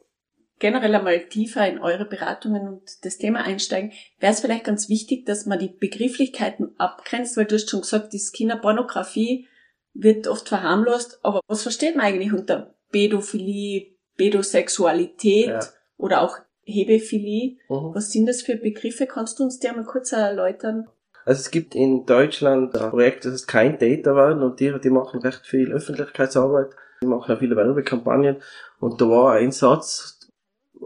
generell 0.63 0.95
einmal 0.95 1.19
tiefer 1.27 1.68
in 1.68 1.77
eure 1.80 2.06
Beratungen 2.06 2.65
und 2.69 2.83
das 3.04 3.18
Thema 3.18 3.44
einsteigen, 3.44 3.92
wäre 4.21 4.31
es 4.31 4.39
vielleicht 4.39 4.63
ganz 4.63 4.88
wichtig, 4.88 5.25
dass 5.25 5.45
man 5.45 5.60
die 5.60 5.68
Begrifflichkeiten 5.68 6.74
abgrenzt, 6.77 7.36
weil 7.36 7.44
du 7.44 7.56
hast 7.56 7.69
schon 7.69 7.81
gesagt, 7.81 8.13
das 8.13 8.31
Kinderpornografie 8.31 9.50
wird 9.94 10.30
oft 10.30 10.48
verharmlost, 10.48 11.19
aber 11.21 11.42
was 11.48 11.63
versteht 11.63 11.98
man 11.98 12.06
eigentlich 12.06 12.31
unter 12.31 12.75
Pädophilie, 12.94 13.88
Pädosexualität 14.15 15.48
ja. 15.48 15.60
oder 15.98 16.21
auch 16.21 16.38
Hebephilie. 16.63 17.57
Mhm. 17.68 17.94
Was 17.94 18.13
sind 18.13 18.25
das 18.25 18.42
für 18.42 18.56
Begriffe? 18.56 19.06
Kannst 19.06 19.39
du 19.39 19.44
uns 19.44 19.60
die 19.60 19.68
einmal 19.68 19.83
kurz 19.83 20.13
erläutern? 20.13 20.88
Also 21.25 21.42
es 21.42 21.51
gibt 21.51 21.75
in 21.75 22.06
Deutschland 22.06 22.74
ein 22.74 22.89
Projekt, 22.89 23.25
das 23.25 23.33
ist 23.33 23.48
kein 23.48 23.77
Data 23.77 24.15
werden 24.15 24.42
und 24.44 24.62
die, 24.62 24.74
die 24.81 24.89
machen 24.89 25.19
recht 25.19 25.45
viel 25.45 25.74
Öffentlichkeitsarbeit. 25.74 26.69
Die 27.01 27.07
machen 27.07 27.33
auch 27.33 27.39
viele 27.39 27.57
Werbekampagnen 27.57 28.38
und 28.80 29.01
da 29.01 29.10
war 29.10 29.33
ein 29.33 29.51
Satz 29.51 30.23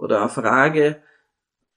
oder 0.02 0.22
eine 0.22 0.30
Frage, 0.30 0.98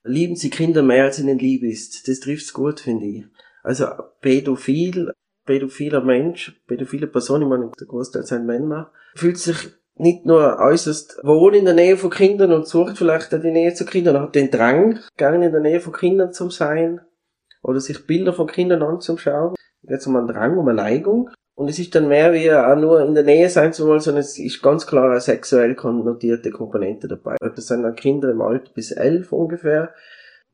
lieben 0.03 0.37
Sie 0.37 0.51
Kinder 0.51 0.83
mehr 0.83 1.05
als 1.05 1.19
ihnen 1.19 1.39
lieb 1.39 1.63
ist? 1.63 2.09
Das 2.09 2.21
trifft's 2.21 2.53
gut, 2.53 2.81
finde 2.81 3.07
ich. 3.07 3.25
Also 3.63 3.87
pädophil, 4.21 5.13
pädophiler 5.45 6.03
Mensch, 6.03 6.61
pädophile 6.67 7.07
Person, 7.07 7.43
ich 7.43 7.49
meine, 7.49 7.71
der 7.79 7.87
Großteil 7.87 8.25
sind 8.25 8.47
Männer, 8.47 8.93
fühlt 9.15 9.39
sich 9.39 9.71
nicht 9.95 10.25
nur 10.25 10.59
äußerst 10.59 11.21
wohl 11.25 11.55
in 11.55 11.67
der 11.67 11.75
Nähe 11.75 11.97
von 11.97 12.11
Kindern 12.11 12.53
und 12.53 12.67
sucht 12.67 12.97
vielleicht 12.97 13.35
auch 13.35 13.41
die 13.41 13.51
Nähe 13.51 13.75
zu 13.75 13.85
Kindern, 13.85 14.21
hat 14.21 14.35
den 14.35 14.51
Drang, 14.51 14.99
gerne 15.17 15.47
in 15.47 15.53
der 15.53 15.61
Nähe 15.61 15.81
von 15.81 15.93
Kindern 15.93 16.33
zu 16.33 16.49
sein 16.49 17.01
oder 17.63 17.81
sich 17.81 18.07
Bilder 18.07 18.33
von 18.33 18.47
Kindern 18.47 18.83
anzuschauen. 18.83 19.55
Jetzt 19.83 20.07
um 20.07 20.17
einen 20.17 20.29
Drang, 20.29 20.57
um 20.57 20.69
eine 20.69 20.77
Neigung. 20.77 21.31
Und 21.61 21.69
es 21.69 21.79
ist 21.79 21.95
dann 21.95 22.09
mehr 22.09 22.33
wie 22.33 22.51
auch 22.51 22.75
nur 22.75 23.03
in 23.03 23.15
der 23.15 23.23
Nähe 23.23 23.51
sein 23.51 23.75
zu 23.75 23.87
wollen, 23.87 24.01
sondern 24.01 24.23
es 24.23 24.39
ist 24.39 24.63
ganz 24.63 24.87
klar 24.87 25.11
eine 25.11 25.21
sexuell 25.21 25.75
konnotierte 25.75 26.51
Komponente 26.51 27.07
dabei. 27.07 27.37
Das 27.39 27.67
sind 27.67 27.83
dann 27.83 27.97
Kinder 27.97 28.31
im 28.31 28.41
Alter 28.41 28.73
bis 28.73 28.93
elf 28.93 29.31
ungefähr. 29.31 29.93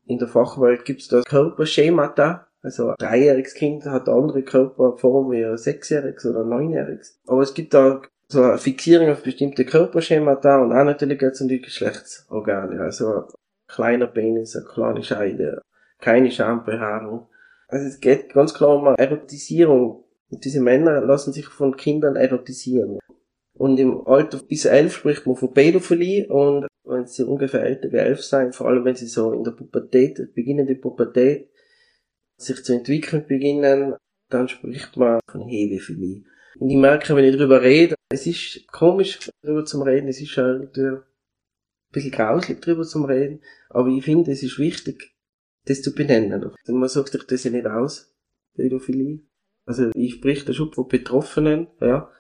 In 0.07 0.19
der 0.19 0.27
Fachwelt 0.27 0.85
gibt 0.85 1.03
es 1.03 1.07
da 1.07 1.21
Körperschemata. 1.21 2.49
Also 2.61 2.89
ein 2.89 2.97
dreijähriges 2.99 3.55
Kind 3.55 3.85
hat 3.85 4.09
eine 4.09 4.19
andere 4.19 4.43
Körperform 4.43 5.31
wie 5.31 5.45
ein 5.45 5.57
sechsjähriges 5.57 6.27
oder 6.27 6.41
ein 6.41 6.49
neunjähriges. 6.49 7.21
Aber 7.29 7.43
es 7.43 7.55
gibt 7.55 7.75
da 7.75 8.03
so 8.27 8.43
eine 8.43 8.59
Fixierung 8.59 9.09
auf 9.09 9.23
bestimmte 9.23 9.65
Körperschemata 9.65 10.61
und 10.61 10.73
auch 10.73 10.83
natürlich 10.83 11.21
geht 11.21 11.35
es 11.35 11.41
um 11.41 11.47
die 11.47 11.61
Geschlechtsorgane. 11.61 12.81
Also 12.81 13.15
ein 13.15 13.25
kleiner 13.69 14.09
Penis, 14.09 14.57
eine 14.57 14.65
kleine 14.65 15.05
Scheide, 15.05 15.63
keine 16.01 16.33
Schambehaarung. 16.33 17.29
Also 17.69 17.87
es 17.87 18.01
geht 18.01 18.35
ganz 18.35 18.55
klar 18.55 18.75
um 18.75 18.89
eine 18.89 18.99
Erotisierung. 18.99 20.03
Und 20.31 20.45
diese 20.45 20.61
Männer 20.61 21.01
lassen 21.01 21.33
sich 21.33 21.47
von 21.47 21.77
Kindern 21.77 22.17
erotisieren. 22.17 22.99
Und 23.55 23.79
im 23.79 24.07
Alter 24.07 24.39
bis 24.39 24.65
elf 24.67 24.97
spricht 24.97 25.27
man 25.27 25.37
von 25.37 25.55
Pädophilie 25.55 26.29
und 26.29 26.67
wenn 26.85 27.07
sie 27.07 27.25
ungefähr 27.25 27.63
älter 27.63 27.91
wie 27.91 27.97
elf 27.97 28.23
sein, 28.23 28.53
vor 28.53 28.69
allem 28.69 28.85
wenn 28.85 28.97
sie 28.97 29.07
so 29.07 29.33
in 29.33 29.45
der 29.45 29.53
Pubertät, 29.53 30.35
beginnende 30.35 30.75
Pubertät, 30.75 31.49
sich 32.37 32.63
zu 32.63 32.75
entwickeln 32.75 33.27
beginnen, 33.27 33.95
dann 34.29 34.49
spricht 34.49 34.97
man 34.97 35.21
von 35.31 35.49
Hebephilie. 35.49 36.25
Und 36.59 36.71
ich 36.71 36.77
merke, 36.77 37.17
wenn 37.17 37.25
ich 37.25 37.37
darüber 37.37 37.63
rede, 37.63 37.95
es 38.11 38.27
ist 38.27 38.67
komisch, 38.69 39.31
darüber 39.43 39.65
zu 39.65 39.83
reden, 39.83 40.09
es 40.09 40.21
ist 40.21 40.31
schon 40.31 40.71
ein 40.75 41.03
bisschen 41.93 42.11
grauslich, 42.11 42.61
darüber 42.61 42.85
zu 42.85 43.05
reden, 43.05 43.41
aber 43.71 43.89
ich 43.89 44.05
finde, 44.05 44.33
es 44.33 44.43
ist 44.43 44.59
wichtig, 44.59 45.15
das 45.65 45.83
zu 45.83 45.95
benennen. 45.95 46.53
Man 46.67 46.89
sagt 46.89 47.11
sich 47.11 47.27
das 47.27 47.45
ja 47.45 47.51
nicht 47.51 47.67
aus, 47.67 48.15
Pädophilie. 48.55 49.21
Also 49.67 49.91
ich 49.95 50.15
spreche 50.15 50.47
da 50.47 50.53
schon 50.53 50.73
von 50.73 50.89
Betroffenen, 50.89 51.67
ja. 51.81 52.11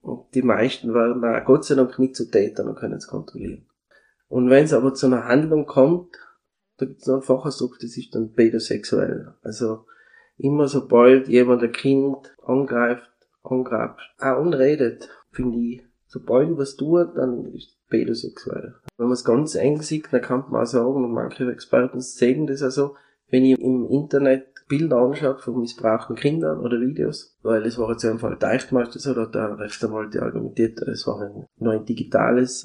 Und 0.00 0.34
die 0.34 0.42
meisten 0.42 0.92
werden 0.92 1.24
auch 1.24 1.44
Gott 1.46 1.64
sei 1.64 1.74
Dank 1.74 1.98
nicht 1.98 2.14
zu 2.14 2.30
Tätern 2.30 2.68
und 2.68 2.76
können 2.76 2.98
es 2.98 3.06
kontrollieren. 3.06 3.66
Und 4.28 4.50
wenn 4.50 4.64
es 4.64 4.74
aber 4.74 4.94
zu 4.94 5.06
einer 5.06 5.24
Handlung 5.24 5.64
kommt, 5.64 6.14
da 6.76 6.86
gibt 6.86 7.00
es 7.00 7.06
noch 7.06 7.14
einen 7.14 7.22
Fachausdruck, 7.22 7.78
das 7.80 7.96
ist 7.96 8.14
dann 8.14 8.32
pädosexuell. 8.32 9.34
Also 9.42 9.86
immer 10.36 10.68
sobald 10.68 11.28
jemand 11.28 11.62
ein 11.62 11.72
Kind 11.72 12.36
angreift, 12.42 13.10
angreift, 13.42 14.00
auch 14.18 14.40
unredet, 14.40 15.08
finde 15.30 15.58
ich, 15.58 15.82
sobald 16.06 16.50
ich 16.50 16.58
was 16.58 16.76
tue, 16.76 17.10
dann 17.14 17.46
ist 17.54 17.68
es 17.68 17.78
pädosexuell. 17.88 18.74
Wenn 18.96 19.06
man 19.06 19.14
es 19.14 19.24
ganz 19.24 19.54
eng 19.54 19.80
sieht, 19.82 20.12
dann 20.12 20.20
kann 20.20 20.44
man 20.50 20.62
auch 20.62 20.66
sagen, 20.66 21.04
und 21.04 21.12
manche 21.12 21.50
Experten 21.50 22.00
sehen 22.00 22.46
das 22.46 22.62
also, 22.62 22.96
wenn 23.28 23.44
ich 23.44 23.58
im 23.58 23.86
Internet 23.88 24.53
Bilder 24.68 24.96
anschaue 24.96 25.38
von 25.38 25.60
missbrauchten 25.60 26.16
Kindern 26.16 26.60
oder 26.60 26.80
Videos, 26.80 27.36
weil 27.42 27.64
es 27.66 27.78
war 27.78 27.90
jetzt 27.90 28.04
im 28.04 28.18
Fall 28.18 28.36
Deichtmeister 28.36 28.98
so, 28.98 29.14
hat 29.14 29.34
der 29.34 29.58
Rechtsanwalt 29.58 30.16
argumentiert, 30.16 30.80
es 30.82 31.06
war 31.06 31.20
ein, 31.20 31.46
nur 31.58 31.72
ein 31.72 31.84
digitales. 31.84 32.64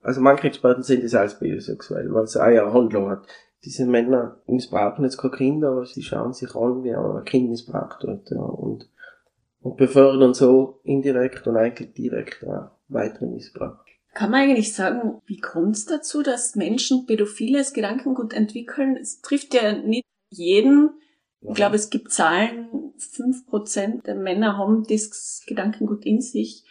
Also 0.00 0.20
manche 0.20 0.46
Experten 0.46 0.82
sehen 0.82 1.02
das 1.02 1.14
als 1.14 1.38
pädosexuell, 1.38 2.12
weil 2.12 2.24
es 2.24 2.36
auch 2.36 2.42
eine 2.42 2.72
Handlung 2.72 3.10
hat. 3.10 3.26
Diese 3.64 3.84
Männer 3.86 4.40
missbrauchen 4.46 5.04
jetzt 5.04 5.18
keine 5.18 5.34
Kinder, 5.34 5.70
aber 5.70 5.84
sie 5.84 6.02
schauen 6.02 6.32
sich 6.32 6.54
an, 6.54 6.84
wie 6.84 6.94
ein 6.94 7.24
Kind 7.24 7.50
missbraucht 7.50 8.04
wird, 8.04 8.30
ja, 8.30 8.38
und, 8.38 8.88
und 9.60 9.76
befördern 9.76 10.34
so 10.34 10.80
indirekt 10.84 11.46
und 11.48 11.56
eigentlich 11.56 11.92
direkt 11.94 12.46
auch 12.46 12.70
weiteren 12.86 13.34
Missbrauch. 13.34 13.84
Kann 14.14 14.30
man 14.30 14.42
eigentlich 14.42 14.74
sagen, 14.74 15.20
wie 15.26 15.38
kommt 15.38 15.76
es 15.76 15.86
dazu, 15.86 16.22
dass 16.22 16.56
Menschen 16.56 17.06
pädophiles 17.06 17.72
Gedankengut 17.72 18.32
entwickeln? 18.32 18.96
Es 18.96 19.20
trifft 19.20 19.54
ja 19.54 19.72
nicht 19.72 20.04
jeden. 20.30 20.90
Ich 21.40 21.54
glaube, 21.54 21.76
es 21.76 21.90
gibt 21.90 22.12
Zahlen, 22.12 22.68
fünf 22.98 23.46
Prozent 23.46 24.06
der 24.06 24.16
Männer 24.16 24.56
haben 24.56 24.84
das 24.88 25.42
Gedankengut 25.46 26.04
in 26.04 26.20
sich. 26.20 26.64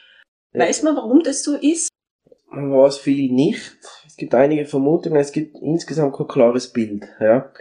Weiß 0.53 0.83
man, 0.83 0.95
warum 0.95 1.23
das 1.23 1.43
so 1.43 1.55
ist? 1.55 1.89
Man 2.49 2.71
weiß 2.71 2.97
viel 2.97 3.31
nicht. 3.31 3.77
Es 4.05 4.15
gibt 4.17 4.33
einige 4.33 4.65
Vermutungen, 4.65 5.19
es 5.19 5.31
gibt 5.31 5.57
insgesamt 5.61 6.15
kein 6.15 6.27
klares 6.27 6.71
Bild, 6.71 7.05
ja. 7.19 7.51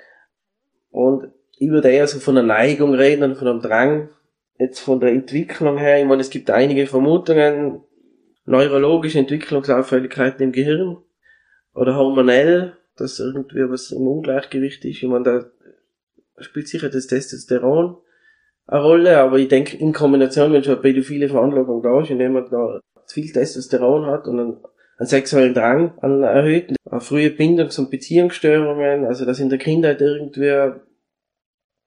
Und 0.90 1.30
ich 1.58 1.70
würde 1.70 1.90
eher 1.90 2.06
so 2.06 2.18
von 2.18 2.38
einer 2.38 2.46
Neigung 2.46 2.94
reden 2.94 3.22
und 3.24 3.36
von 3.36 3.48
einem 3.48 3.60
Drang, 3.60 4.08
jetzt 4.58 4.80
von 4.80 5.00
der 5.00 5.10
Entwicklung 5.10 5.78
her. 5.78 6.00
Ich 6.00 6.06
meine, 6.06 6.20
es 6.20 6.30
gibt 6.30 6.50
einige 6.50 6.86
Vermutungen, 6.86 7.82
neurologische 8.44 9.18
Entwicklungsauffälligkeiten 9.18 10.42
im 10.42 10.52
Gehirn 10.52 10.98
oder 11.74 11.96
hormonell, 11.96 12.76
dass 12.96 13.18
irgendwie 13.18 13.68
was 13.68 13.90
im 13.90 14.06
Ungleichgewicht 14.06 14.84
ist. 14.84 15.02
Ich 15.02 15.08
meine, 15.08 15.24
da 15.24 15.44
spielt 16.40 16.68
sicher 16.68 16.88
das 16.88 17.06
Testosteron 17.06 17.96
eine 18.66 18.82
Rolle, 18.82 19.18
aber 19.18 19.38
ich 19.38 19.48
denke, 19.48 19.76
in 19.76 19.92
Kombination, 19.92 20.52
wenn 20.52 20.64
schon 20.64 20.74
eine 20.74 20.82
pädophile 20.82 21.28
Veranlagung 21.28 21.82
da 21.82 22.00
ist, 22.00 22.10
indem 22.10 22.32
man 22.32 22.50
da 22.50 22.80
zu 23.06 23.14
viel 23.14 23.32
Testosteron 23.32 24.06
hat 24.06 24.26
und 24.26 24.40
einen, 24.40 24.56
einen 24.98 25.06
sexuellen 25.06 25.54
Drang, 25.54 25.96
einen 26.00 26.24
erhöhten, 26.24 26.76
eine 26.90 27.00
frühe 27.00 27.30
Bindungs- 27.30 27.78
und 27.78 27.90
Beziehungsstörungen, 27.90 29.04
also 29.04 29.24
dass 29.24 29.38
in 29.38 29.50
der 29.50 29.58
Kindheit 29.58 30.00
irgendwie 30.00 30.80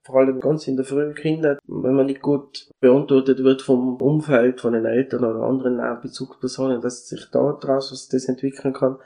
vor 0.06 0.22
allem 0.22 0.39
ganz 0.39 0.68
in 0.68 0.77
der 0.77 0.86
frühen 0.86 1.13
Kindheit, 1.13 1.60
wenn 1.68 1.94
man 1.94 2.06
nicht 2.06 2.22
gut 2.22 2.70
beantwortet 2.79 3.44
wird 3.44 3.62
vom 3.62 3.98
Umfeld, 3.98 4.62
von 4.62 4.74
den 4.74 4.86
Eltern 4.86 5.25
oder 5.25 5.44
anderen 5.44 5.82
Bezugspersonen, 6.01 6.82
dass 6.82 7.08
sich 7.10 7.29
da 7.32 7.58
draus 7.60 7.91
was 7.91 8.08
das 8.08 8.25
entwickeln 8.25 8.74
kann. 8.74 8.98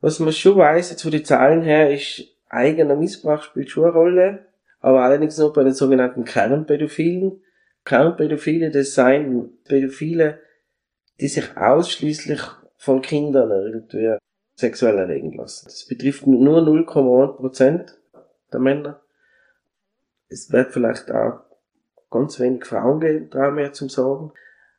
Was 0.00 0.18
man 0.18 0.32
schon 0.32 0.56
weiß, 0.56 0.90
jetzt 0.90 1.02
von 1.02 1.10
den 1.10 1.24
Zahlen 1.24 1.62
her, 1.62 1.92
ist, 1.92 2.24
eigener 2.48 2.96
Missbrauch 2.96 3.42
spielt 3.42 3.70
schon 3.70 3.84
eine 3.84 3.92
Rolle, 3.92 4.45
aber 4.80 5.02
allerdings 5.02 5.38
nur 5.38 5.52
bei 5.52 5.64
den 5.64 5.74
sogenannten 5.74 6.24
Kernpädophilen. 6.24 7.42
Kernpädophile, 7.84 8.70
das 8.70 8.94
seien 8.94 9.58
Pädophile, 9.64 10.40
die 11.20 11.28
sich 11.28 11.56
ausschließlich 11.56 12.40
von 12.76 13.00
Kindern 13.00 13.50
irgendwie 13.50 14.16
sexuell 14.54 14.98
erregen 14.98 15.32
lassen. 15.32 15.66
Das 15.66 15.86
betrifft 15.86 16.26
nur 16.26 16.60
0,1% 16.60 17.92
der 18.52 18.60
Männer 18.60 19.00
es 20.28 20.50
wird 20.52 20.72
vielleicht 20.72 21.10
auch 21.10 21.40
ganz 22.10 22.40
wenig 22.40 22.64
Frauen 22.64 23.00
geben, 23.00 23.30
da 23.30 23.50
mehr 23.50 23.72
zum 23.72 23.88
Sagen. 23.88 24.32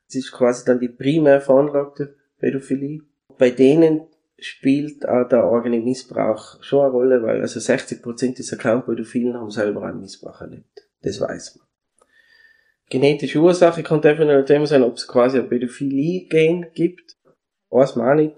Es 0.08 0.14
ist 0.14 0.32
quasi 0.32 0.64
dann 0.64 0.80
die 0.80 0.88
primär 0.88 1.40
veranlagte 1.40 2.16
Pädophilie. 2.38 3.02
Bei 3.38 3.50
denen 3.50 4.02
spielt 4.38 5.06
auch 5.08 5.28
der 5.28 5.44
eigene 5.44 5.80
Missbrauch 5.80 6.62
schon 6.62 6.82
eine 6.82 6.90
Rolle, 6.90 7.22
weil 7.22 7.40
also 7.40 7.60
60% 7.60 8.36
dieser 8.36 8.56
Kernpädophilen 8.56 9.34
haben 9.34 9.50
selber 9.50 9.82
einen 9.82 10.00
Missbrauch 10.00 10.40
erlebt. 10.40 10.88
Das 11.02 11.20
weiß 11.20 11.56
man. 11.56 11.66
Genetische 12.90 13.40
Ursache 13.40 13.82
kann 13.82 14.00
definitiv 14.00 14.38
ein 14.38 14.46
Thema 14.46 14.66
sein, 14.66 14.82
ob 14.82 14.94
es 14.94 15.06
quasi 15.06 15.38
ein 15.38 15.48
Pädophilie-Gen 15.48 16.66
gibt. 16.72 17.16
Weiß 17.70 17.96
man 17.96 18.08
auch 18.08 18.14
nicht. 18.14 18.36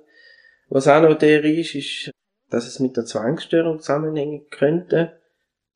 Was 0.68 0.88
auch 0.88 1.02
noch 1.02 1.18
Theorie 1.18 1.60
ist, 1.60 1.74
ist, 1.74 2.10
dass 2.48 2.66
es 2.66 2.80
mit 2.80 2.96
der 2.96 3.04
Zwangsstörung 3.04 3.78
zusammenhängen 3.78 4.46
könnte. 4.50 5.20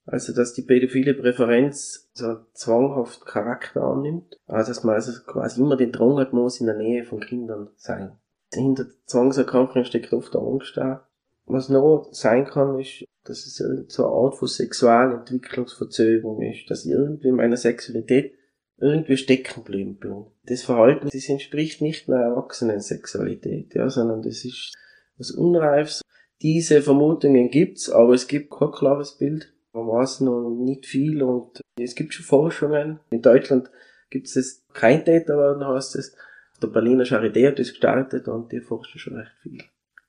Also, 0.06 0.34
dass 0.34 0.52
die 0.52 0.62
pädophile 0.62 1.14
Präferenz 1.14 2.10
so 2.12 2.36
zwanghaft 2.52 3.24
Charakter 3.24 3.82
annimmt. 3.82 4.38
Also, 4.46 4.70
dass 4.70 4.84
man 4.84 4.96
also 4.96 5.12
quasi 5.24 5.60
immer 5.60 5.76
den 5.76 5.92
Drang 5.92 6.18
hat, 6.18 6.32
muss 6.32 6.60
in 6.60 6.66
der 6.66 6.76
Nähe 6.76 7.04
von 7.04 7.20
Kindern 7.20 7.70
sein. 7.76 8.18
Hinter 8.54 8.86
Zwangserkrankungen 9.06 9.84
steckt 9.84 10.12
oft 10.12 10.34
Angst 10.36 10.76
da. 10.76 11.06
Was 11.46 11.68
noch 11.68 12.08
sein 12.12 12.46
kann, 12.46 12.78
ist, 12.78 13.04
dass 13.24 13.46
es 13.46 13.56
so 13.88 14.06
eine 14.06 14.14
Art 14.14 14.36
von 14.36 14.48
Sexualentwicklungsverzögerung 14.48 16.42
ist, 16.42 16.70
dass 16.70 16.84
ich 16.84 16.92
irgendwie 16.92 17.28
in 17.28 17.36
meiner 17.36 17.56
Sexualität 17.56 18.34
irgendwie 18.78 19.16
stecken 19.16 19.62
geblieben 19.62 19.98
bin. 19.98 20.26
Das 20.46 20.62
Verhalten, 20.62 21.08
das 21.12 21.28
entspricht 21.28 21.80
nicht 21.80 22.08
einer 22.08 22.22
erwachsenen 22.22 22.80
Sexualität, 22.80 23.74
ja, 23.74 23.88
sondern 23.88 24.22
das 24.22 24.44
ist 24.44 24.72
was 25.16 25.30
Unreifes. 25.30 26.02
Diese 26.42 26.82
Vermutungen 26.82 27.50
gibt's, 27.50 27.90
aber 27.90 28.14
es 28.14 28.26
gibt 28.26 28.50
kein 28.50 28.72
klares 28.72 29.16
Bild 29.16 29.54
man 29.74 29.88
weiß 29.88 30.20
noch 30.20 30.50
nicht 30.50 30.86
viel 30.86 31.22
und 31.22 31.60
es 31.78 31.96
gibt 31.96 32.14
schon 32.14 32.24
Forschungen. 32.24 33.00
In 33.10 33.22
Deutschland 33.22 33.70
gibt 34.08 34.28
es 34.28 34.64
kein 34.72 35.04
Täter, 35.04 35.36
werden 35.36 35.66
heißt 35.66 35.96
es. 35.96 36.16
Der 36.62 36.68
Berliner 36.68 37.04
Charité 37.04 37.48
hat 37.48 37.58
das 37.58 37.70
gestartet 37.70 38.28
und 38.28 38.52
die 38.52 38.60
forschen 38.60 38.98
schon 38.98 39.16
recht 39.16 39.32
viel. 39.42 39.62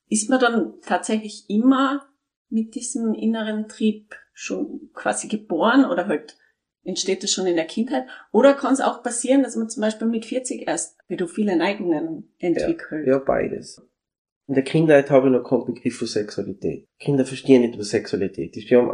Ist 0.10 0.30
man 0.30 0.40
dann 0.40 0.74
tatsächlich 0.82 1.46
immer 1.50 2.06
mit 2.50 2.76
diesem 2.76 3.14
inneren 3.14 3.68
Trieb 3.68 4.16
schon 4.34 4.90
quasi 4.94 5.28
geboren 5.28 5.86
oder 5.86 6.08
halt 6.08 6.38
entsteht 6.84 7.24
das 7.24 7.32
schon 7.32 7.48
in 7.48 7.56
der 7.56 7.66
Kindheit? 7.66 8.06
Oder 8.32 8.54
kann 8.54 8.74
es 8.74 8.82
auch 8.82 9.02
passieren, 9.02 9.44
dass 9.44 9.56
man 9.56 9.70
zum 9.70 9.82
Beispiel 9.82 10.08
mit 10.08 10.26
40 10.26 10.68
erst 10.68 10.98
pädophile 11.08 11.56
Neigungen 11.56 12.32
entwickelt? 12.38 13.08
Ja, 13.08 13.14
ja 13.14 13.20
beides. 13.20 13.82
In 14.48 14.54
der 14.54 14.64
Kindheit 14.64 15.10
habe 15.10 15.28
ich 15.28 15.34
noch 15.34 15.44
keinen 15.44 15.66
Begriff 15.66 15.98
von 15.98 16.08
Sexualität. 16.08 16.88
Kinder 17.00 17.26
verstehen 17.26 17.64
nicht, 17.64 17.80
was 17.80 17.90
Sexualität 17.90 18.56
ist. 18.56 18.70
Die, 18.70 18.88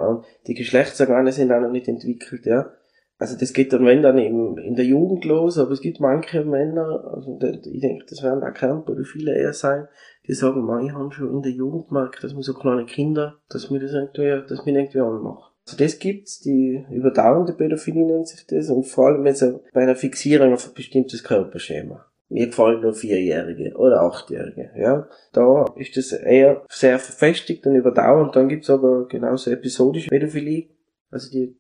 die 0.47 0.53
Geschlechtsorgane 0.53 1.33
sind 1.33 1.51
auch 1.51 1.59
noch 1.59 1.71
nicht 1.71 1.89
entwickelt, 1.89 2.45
ja. 2.45 2.73
Also 3.21 3.37
das 3.37 3.53
geht 3.53 3.71
dann, 3.71 3.85
wenn 3.85 4.01
dann 4.01 4.17
eben 4.17 4.57
in 4.57 4.73
der 4.73 4.83
Jugend 4.83 5.25
los, 5.25 5.59
aber 5.59 5.69
es 5.73 5.81
gibt 5.81 5.99
manche 5.99 6.43
Männer, 6.43 7.07
also 7.13 7.37
ich 7.39 7.79
denke, 7.79 8.03
das 8.09 8.23
werden 8.23 8.43
auch 8.43 8.51
Kernpädophile 8.51 9.35
eher 9.35 9.53
sein, 9.53 9.87
die 10.25 10.33
sagen, 10.33 10.65
man, 10.65 10.87
ich 10.87 10.91
habe 10.91 11.11
schon 11.11 11.29
in 11.29 11.43
der 11.43 11.51
Jugend 11.51 11.89
gemerkt, 11.89 12.23
dass 12.23 12.33
mir 12.33 12.41
so 12.41 12.55
kleine 12.55 12.85
Kinder, 12.85 13.37
dass 13.47 13.69
mir 13.69 13.79
das 13.79 13.93
irgendwie, 13.93 14.47
dass 14.49 14.65
mir 14.65 14.75
irgendwie 14.75 15.01
anmacht. 15.01 15.53
Also 15.67 15.77
das 15.77 15.99
gibt's, 15.99 16.39
die 16.39 16.83
überdauernde 16.89 17.53
Pädophilie 17.53 18.07
nennt 18.07 18.27
sich 18.27 18.47
das, 18.47 18.71
und 18.71 18.87
vor 18.87 19.09
allem 19.09 19.23
es 19.27 19.45
bei 19.71 19.81
einer 19.81 19.95
Fixierung 19.95 20.53
auf 20.53 20.67
ein 20.67 20.73
bestimmtes 20.73 21.23
Körperschema 21.23 22.03
mir 22.29 22.47
gefallen 22.47 22.81
nur 22.81 22.93
Vierjährige 22.93 23.75
oder 23.75 24.01
Achtjährige, 24.01 24.71
ja. 24.77 25.07
Da 25.33 25.65
ist 25.75 25.95
das 25.97 26.13
eher 26.13 26.63
sehr 26.69 26.97
verfestigt 26.97 27.67
und 27.67 27.75
überdauernd. 27.75 28.35
Dann 28.35 28.47
gibt's 28.47 28.69
aber 28.69 29.05
genauso 29.09 29.51
episodische 29.51 30.09
Pädophilie, 30.09 30.69
also 31.09 31.29
die 31.29 31.57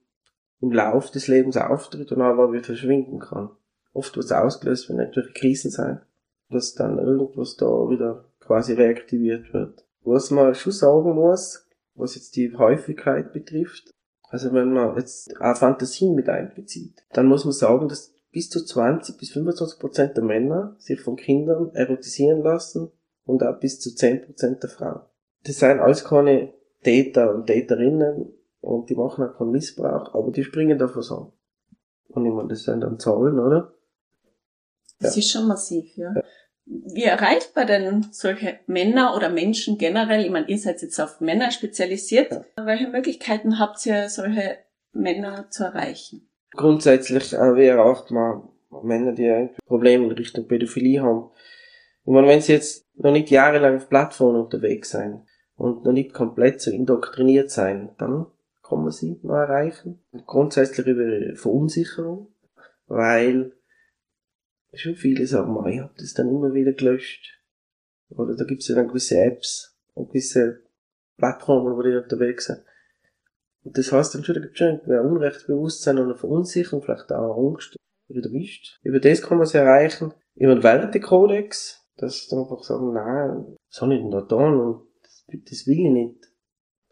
im 0.61 0.71
Lauf 0.71 1.11
des 1.11 1.27
Lebens 1.27 1.57
auftritt 1.57 2.11
und 2.11 2.21
aber 2.21 2.53
wieder 2.53 2.63
verschwinden 2.63 3.19
kann. 3.19 3.49
Oft 3.93 4.15
wird 4.15 4.31
ausgelöst, 4.31 4.89
wenn 4.89 4.99
irgendwelche 4.99 5.33
Krisen 5.33 5.71
sein, 5.71 6.01
dass 6.49 6.75
dann 6.75 6.99
irgendwas 6.99 7.57
da 7.57 7.65
wieder 7.65 8.25
quasi 8.39 8.73
reaktiviert 8.73 9.53
wird. 9.53 9.85
Was 10.03 10.31
man 10.31 10.55
schon 10.55 10.71
sagen 10.71 11.13
muss, 11.15 11.67
was 11.95 12.15
jetzt 12.15 12.35
die 12.35 12.55
Häufigkeit 12.55 13.33
betrifft, 13.33 13.93
also 14.29 14.53
wenn 14.53 14.71
man 14.71 14.95
jetzt 14.95 15.35
auch 15.41 15.57
Fantasien 15.57 16.15
mit 16.15 16.29
einbezieht, 16.29 17.03
dann 17.11 17.25
muss 17.25 17.43
man 17.43 17.51
sagen, 17.51 17.89
dass 17.89 18.13
bis 18.31 18.49
zu 18.49 18.63
20 18.63 19.17
bis 19.17 19.31
25 19.31 19.79
Prozent 19.79 20.15
der 20.15 20.23
Männer 20.23 20.75
sich 20.77 21.01
von 21.01 21.17
Kindern 21.17 21.71
erotisieren 21.73 22.41
lassen 22.41 22.89
und 23.25 23.43
auch 23.43 23.59
bis 23.59 23.79
zu 23.79 23.93
10 23.93 24.25
Prozent 24.25 24.63
der 24.63 24.69
Frauen. 24.69 25.01
Das 25.43 25.59
sind 25.59 25.79
alles 25.79 26.05
keine 26.05 26.53
Täter 26.83 27.35
und 27.35 27.47
Täterinnen 27.47 28.33
und 28.61 28.89
die 28.89 28.95
machen 28.95 29.25
auch 29.25 29.37
keinen 29.37 29.51
Missbrauch, 29.51 30.13
aber 30.13 30.31
die 30.31 30.43
springen 30.43 30.77
davon 30.77 31.03
an. 31.09 31.31
Und 32.09 32.25
ich 32.25 32.33
meine, 32.33 32.49
das 32.49 32.63
sind 32.63 32.81
dann 32.81 32.99
Zahlen, 32.99 33.39
oder? 33.39 33.73
Das 34.99 35.15
ja. 35.15 35.19
ist 35.19 35.31
schon 35.31 35.47
massiv, 35.47 35.95
ja. 35.97 36.13
ja. 36.15 36.23
Wie 36.65 37.03
erreicht 37.03 37.55
man 37.55 37.67
denn 37.67 38.07
solche 38.11 38.59
Männer 38.67 39.15
oder 39.15 39.29
Menschen 39.29 39.77
generell? 39.77 40.23
Ich 40.23 40.31
meine, 40.31 40.47
ihr 40.47 40.59
seid 40.59 40.81
jetzt 40.81 40.99
auf 40.99 41.19
Männer 41.19 41.51
spezialisiert. 41.51 42.31
Ja. 42.31 42.65
Welche 42.65 42.87
Möglichkeiten 42.87 43.59
habt 43.59 43.85
ihr, 43.85 44.09
solche 44.09 44.57
Männer 44.93 45.49
zu 45.49 45.63
erreichen? 45.63 46.31
grundsätzlich 46.55 47.33
äh, 47.33 47.55
wäre 47.55 47.83
auch 47.83 48.09
mal 48.09 48.43
Männer, 48.83 49.13
die 49.13 49.49
Probleme 49.65 50.05
in 50.05 50.11
Richtung 50.11 50.47
Pädophilie 50.47 51.01
haben. 51.01 51.29
Ich 52.05 52.11
meine, 52.11 52.27
wenn 52.27 52.41
sie 52.41 52.53
jetzt 52.53 52.87
noch 52.95 53.11
nicht 53.11 53.29
jahrelang 53.29 53.77
auf 53.77 53.89
Plattformen 53.89 54.41
unterwegs 54.41 54.89
sein 54.89 55.27
und 55.55 55.83
noch 55.83 55.91
nicht 55.91 56.13
komplett 56.13 56.61
so 56.61 56.71
indoktriniert 56.71 57.51
sein, 57.51 57.89
dann 57.97 58.27
kann 58.71 58.81
man 58.81 58.91
sie 58.91 59.19
noch 59.21 59.35
erreichen. 59.35 60.03
Grundsätzlich 60.25 60.87
über 60.87 61.35
Verunsicherung, 61.35 62.33
weil 62.87 63.53
Schon 64.73 64.95
viele 64.95 65.27
sagen, 65.27 65.53
mal, 65.53 65.69
ich 65.69 65.79
habe 65.81 65.93
das 65.97 66.13
dann 66.13 66.29
immer 66.29 66.53
wieder 66.53 66.71
gelöscht. 66.71 67.37
Oder 68.09 68.35
da 68.35 68.45
gibt's 68.45 68.69
ja 68.69 68.75
dann 68.75 68.87
gewisse 68.87 69.19
Apps 69.19 69.77
und 69.93 70.09
gewisse 70.09 70.63
Plattformen, 71.17 71.75
wo 71.75 71.81
die 71.81 71.95
unterwegs 71.95 72.45
sind. 72.45 72.63
Und 73.63 73.77
das 73.77 73.91
heißt 73.91 74.15
dann 74.15 74.23
schon, 74.23 74.35
da 74.35 74.41
gibt 74.41 74.53
es 74.53 74.57
schon 74.59 74.79
ein 74.81 75.05
Unrechtsbewusstsein 75.05 75.97
und 75.97 76.05
eine 76.05 76.15
Verunsicherung, 76.15 76.81
vielleicht 76.81 77.11
auch 77.11 77.37
Angst, 77.37 77.75
wieder 78.07 78.27
erwischt. 78.29 78.79
Über 78.81 78.99
das 78.99 79.21
kann 79.21 79.37
man 79.37 79.45
es 79.45 79.53
erreichen, 79.53 80.13
über 80.35 80.55
den 80.55 80.63
Wertekodex, 80.63 81.85
dass 81.97 82.27
sie 82.27 82.35
einfach 82.35 82.63
sagen, 82.63 82.93
nein, 82.93 83.57
was 83.69 83.81
habe 83.81 83.93
ich 83.93 84.01
denn 84.01 84.11
da 84.11 84.21
getan 84.21 84.59
und 84.59 84.87
das, 85.03 85.25
das 85.27 85.67
will 85.67 85.79
ich 85.79 85.91
nicht. 85.91 86.30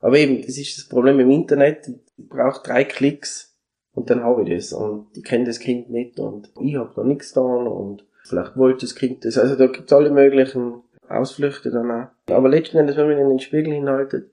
Aber 0.01 0.17
eben, 0.17 0.41
das 0.41 0.57
ist 0.57 0.77
das 0.77 0.87
Problem 0.87 1.19
im 1.19 1.31
Internet, 1.31 1.87
ich 1.87 2.29
brauche 2.29 2.63
drei 2.63 2.83
Klicks 2.83 3.57
und 3.93 4.09
dann 4.09 4.23
habe 4.23 4.43
ich 4.43 4.55
das 4.55 4.73
und 4.73 5.07
ich 5.15 5.23
kenne 5.23 5.45
das 5.45 5.59
Kind 5.59 5.89
nicht 5.89 6.19
und 6.19 6.51
ich 6.61 6.75
habe 6.75 6.91
da 6.95 7.03
nichts 7.03 7.33
getan 7.33 7.67
und 7.67 8.05
vielleicht 8.23 8.55
wollte 8.57 8.85
das 8.85 8.95
Kind 8.95 9.25
das. 9.25 9.37
Also 9.37 9.55
da 9.55 9.67
gibt 9.67 9.91
es 9.91 9.93
alle 9.93 10.11
möglichen 10.11 10.81
Ausflüchte 11.07 11.71
dann 11.71 11.91
auch. 11.91 12.07
Aber 12.33 12.49
letzten 12.49 12.77
Endes, 12.77 12.97
wenn 12.97 13.07
man 13.07 13.17
in 13.17 13.29
den 13.29 13.39
Spiegel 13.39 13.73
hinhaltet, 13.73 14.31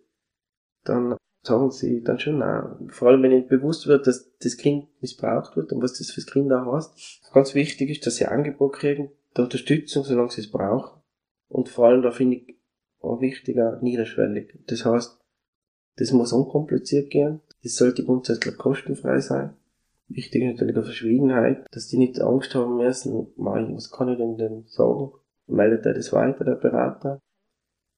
dann 0.84 1.16
sagen 1.42 1.70
sie 1.70 2.02
dann 2.02 2.18
schon 2.18 2.38
nein. 2.38 2.88
Vor 2.90 3.08
allem, 3.08 3.22
wenn 3.22 3.32
ihnen 3.32 3.48
bewusst 3.48 3.86
wird, 3.86 4.06
dass 4.06 4.36
das 4.38 4.56
Kind 4.56 4.88
missbraucht 5.00 5.56
wird 5.56 5.72
und 5.72 5.82
was 5.82 5.98
das 5.98 6.10
fürs 6.10 6.26
Kind 6.26 6.52
auch 6.52 6.74
heißt. 6.74 7.22
Ganz 7.32 7.54
wichtig 7.54 7.90
ist, 7.90 8.06
dass 8.06 8.16
sie 8.16 8.26
Angebot 8.26 8.74
kriegen, 8.74 9.10
der 9.36 9.44
Unterstützung, 9.44 10.04
solange 10.04 10.30
sie 10.30 10.42
es 10.42 10.50
brauchen. 10.50 11.00
Und 11.48 11.68
vor 11.68 11.86
allem, 11.86 12.02
da 12.02 12.10
finde 12.10 12.36
ich 12.36 12.56
auch 13.00 13.20
wichtiger, 13.20 13.78
niederschwellig. 13.80 14.58
Das 14.66 14.84
heißt, 14.84 15.18
das 15.96 16.12
muss 16.12 16.32
unkompliziert 16.32 17.10
gehen. 17.10 17.40
Das 17.62 17.76
sollte 17.76 18.04
grundsätzlich 18.04 18.56
kostenfrei 18.56 19.20
sein. 19.20 19.54
Wichtig 20.08 20.42
ist 20.42 20.52
natürlich 20.52 20.76
auch 20.76 20.84
Verschwiegenheit, 20.84 21.66
dass 21.72 21.88
die 21.88 21.98
nicht 21.98 22.20
Angst 22.20 22.54
haben 22.54 22.76
müssen, 22.76 23.26
was 23.36 23.90
kann 23.90 24.08
ich 24.08 24.18
denn 24.18 24.36
denn 24.36 24.64
sagen? 24.66 25.12
Meldet 25.48 25.84
er 25.84 25.94
das 25.94 26.12
weiter, 26.12 26.44
der 26.44 26.54
Berater? 26.54 27.20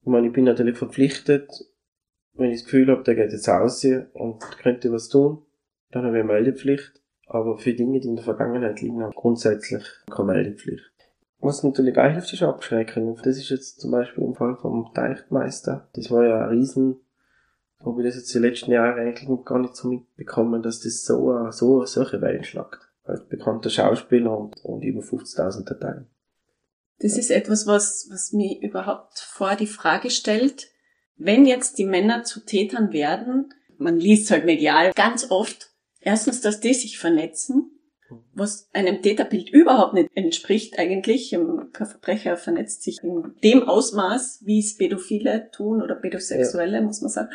Ich 0.02 0.08
meine, 0.08 0.28
ich 0.28 0.32
bin 0.32 0.44
natürlich 0.44 0.78
verpflichtet, 0.78 1.50
wenn 2.34 2.50
ich 2.50 2.60
das 2.60 2.64
Gefühl 2.64 2.88
habe, 2.88 3.02
der 3.02 3.14
geht 3.14 3.32
jetzt 3.32 3.48
aus 3.48 3.84
und 3.84 4.40
könnte 4.62 4.92
was 4.92 5.08
tun, 5.08 5.42
dann 5.90 6.04
habe 6.04 6.16
ich 6.16 6.22
eine 6.22 6.32
Meldepflicht. 6.32 7.02
Aber 7.26 7.58
für 7.58 7.74
Dinge, 7.74 8.00
die 8.00 8.08
in 8.08 8.16
der 8.16 8.24
Vergangenheit 8.24 8.80
liegen, 8.80 9.02
habe 9.02 9.10
ich 9.10 9.16
grundsätzlich 9.16 9.84
keine 10.10 10.32
Meldepflicht. 10.32 10.90
Was 11.40 11.62
natürlich 11.62 11.98
auch 11.98 12.10
hilft, 12.10 12.32
ist 12.32 12.42
Abschrecken. 12.42 13.16
Das 13.16 13.36
ist 13.36 13.50
jetzt 13.50 13.80
zum 13.80 13.90
Beispiel 13.90 14.24
im 14.24 14.34
Fall 14.34 14.56
vom 14.56 14.90
Teichtmeister. 14.94 15.88
Das 15.92 16.10
war 16.10 16.24
ja 16.24 16.44
ein 16.44 16.48
Riesen, 16.48 17.00
so 17.82 17.96
wie 17.96 18.02
das 18.02 18.16
jetzt 18.16 18.34
die 18.34 18.38
letzten 18.38 18.72
Jahre 18.72 19.00
eigentlich 19.00 19.28
gar 19.44 19.58
nicht 19.58 19.76
so 19.76 19.88
mitbekommen, 19.88 20.62
dass 20.62 20.80
das 20.80 21.04
so, 21.04 21.50
so 21.50 21.84
solche 21.84 22.20
Wellen 22.20 22.44
schlagt. 22.44 22.88
Als 23.04 23.26
bekannter 23.26 23.70
Schauspieler 23.70 24.36
und, 24.36 24.62
und 24.64 24.82
über 24.82 25.00
50.000 25.00 25.64
Dateien. 25.64 26.06
Das 26.98 27.16
ist 27.16 27.30
etwas, 27.30 27.66
was, 27.66 28.08
was 28.10 28.32
mir 28.32 28.60
überhaupt 28.60 29.20
vor 29.20 29.54
die 29.54 29.66
Frage 29.66 30.10
stellt, 30.10 30.68
wenn 31.16 31.46
jetzt 31.46 31.78
die 31.78 31.86
Männer 31.86 32.24
zu 32.24 32.40
Tätern 32.44 32.92
werden, 32.92 33.54
man 33.78 33.96
liest 33.96 34.30
halt 34.30 34.44
medial 34.44 34.92
ganz 34.94 35.30
oft, 35.30 35.70
erstens, 36.00 36.40
dass 36.40 36.60
die 36.60 36.74
sich 36.74 36.98
vernetzen, 36.98 37.70
was 38.34 38.68
einem 38.72 39.02
Täterbild 39.02 39.50
überhaupt 39.50 39.94
nicht 39.94 40.10
entspricht 40.14 40.78
eigentlich. 40.78 41.34
Ein 41.34 41.70
Verbrecher 41.72 42.36
vernetzt 42.36 42.82
sich 42.82 43.02
in 43.02 43.34
dem 43.44 43.62
Ausmaß, 43.64 44.42
wie 44.44 44.60
es 44.60 44.76
Pädophile 44.76 45.50
tun 45.50 45.82
oder 45.82 45.94
Pädosexuelle, 45.94 46.78
ja. 46.78 46.82
muss 46.82 47.00
man 47.00 47.10
sagen. 47.10 47.30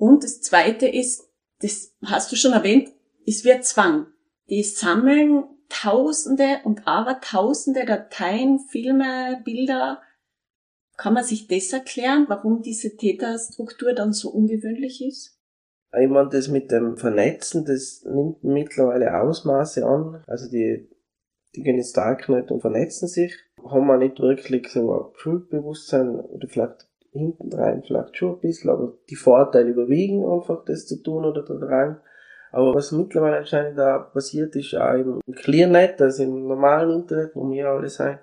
Und 0.00 0.24
das 0.24 0.40
Zweite 0.40 0.88
ist, 0.88 1.30
das 1.60 1.94
hast 2.02 2.32
du 2.32 2.36
schon 2.36 2.54
erwähnt, 2.54 2.88
es 3.26 3.44
wird 3.44 3.66
Zwang. 3.66 4.06
Die 4.48 4.62
sammeln 4.62 5.44
Tausende 5.68 6.60
und 6.64 6.88
Abertausende 6.88 7.84
Dateien, 7.84 8.58
Filme, 8.58 9.42
Bilder 9.44 10.00
kann 10.96 11.12
man 11.12 11.22
sich 11.22 11.48
das 11.48 11.72
erklären, 11.74 12.24
warum 12.28 12.62
diese 12.62 12.96
Täterstruktur 12.96 13.92
dann 13.92 14.14
so 14.14 14.30
ungewöhnlich 14.30 15.04
ist? 15.06 15.38
Ich 15.92 16.08
meine, 16.08 16.30
das 16.30 16.48
mit 16.48 16.72
dem 16.72 16.96
Vernetzen, 16.96 17.66
das 17.66 18.02
nimmt 18.02 18.42
mittlerweile 18.42 19.20
Ausmaße 19.20 19.84
an. 19.84 20.24
Also 20.26 20.50
die, 20.50 20.88
die 21.54 21.62
gehen 21.62 21.76
ins 21.76 21.92
Darknet 21.92 22.50
und 22.50 22.62
vernetzen 22.62 23.06
sich, 23.06 23.36
haben 23.62 23.86
wir 23.86 23.98
nicht 23.98 24.18
wirklich 24.18 24.68
so 24.68 24.92
ein 24.92 25.12
Schuldbewusstsein 25.16 26.18
oder 26.20 26.48
vielleicht 26.48 26.89
hinten 27.12 27.52
rein, 27.52 27.82
vielleicht 27.86 28.16
schon 28.16 28.34
ein 28.34 28.40
bisschen, 28.40 28.70
aber 28.70 28.94
die 29.08 29.16
Vorteile 29.16 29.70
überwiegen 29.70 30.24
einfach, 30.24 30.64
das 30.64 30.86
zu 30.86 31.02
tun 31.02 31.24
oder 31.24 31.42
da 31.42 31.54
rein. 31.66 31.96
Aber 32.52 32.74
was 32.74 32.92
mittlerweile 32.92 33.38
anscheinend 33.38 33.78
da 33.78 33.98
passiert 33.98 34.56
ist, 34.56 34.74
auch 34.74 34.94
im 34.94 35.20
Clearnet, 35.34 36.00
also 36.02 36.24
im 36.24 36.48
normalen 36.48 37.02
Internet, 37.02 37.32
wo 37.34 37.48
wir 37.48 37.68
alle 37.68 37.88
sein, 37.88 38.18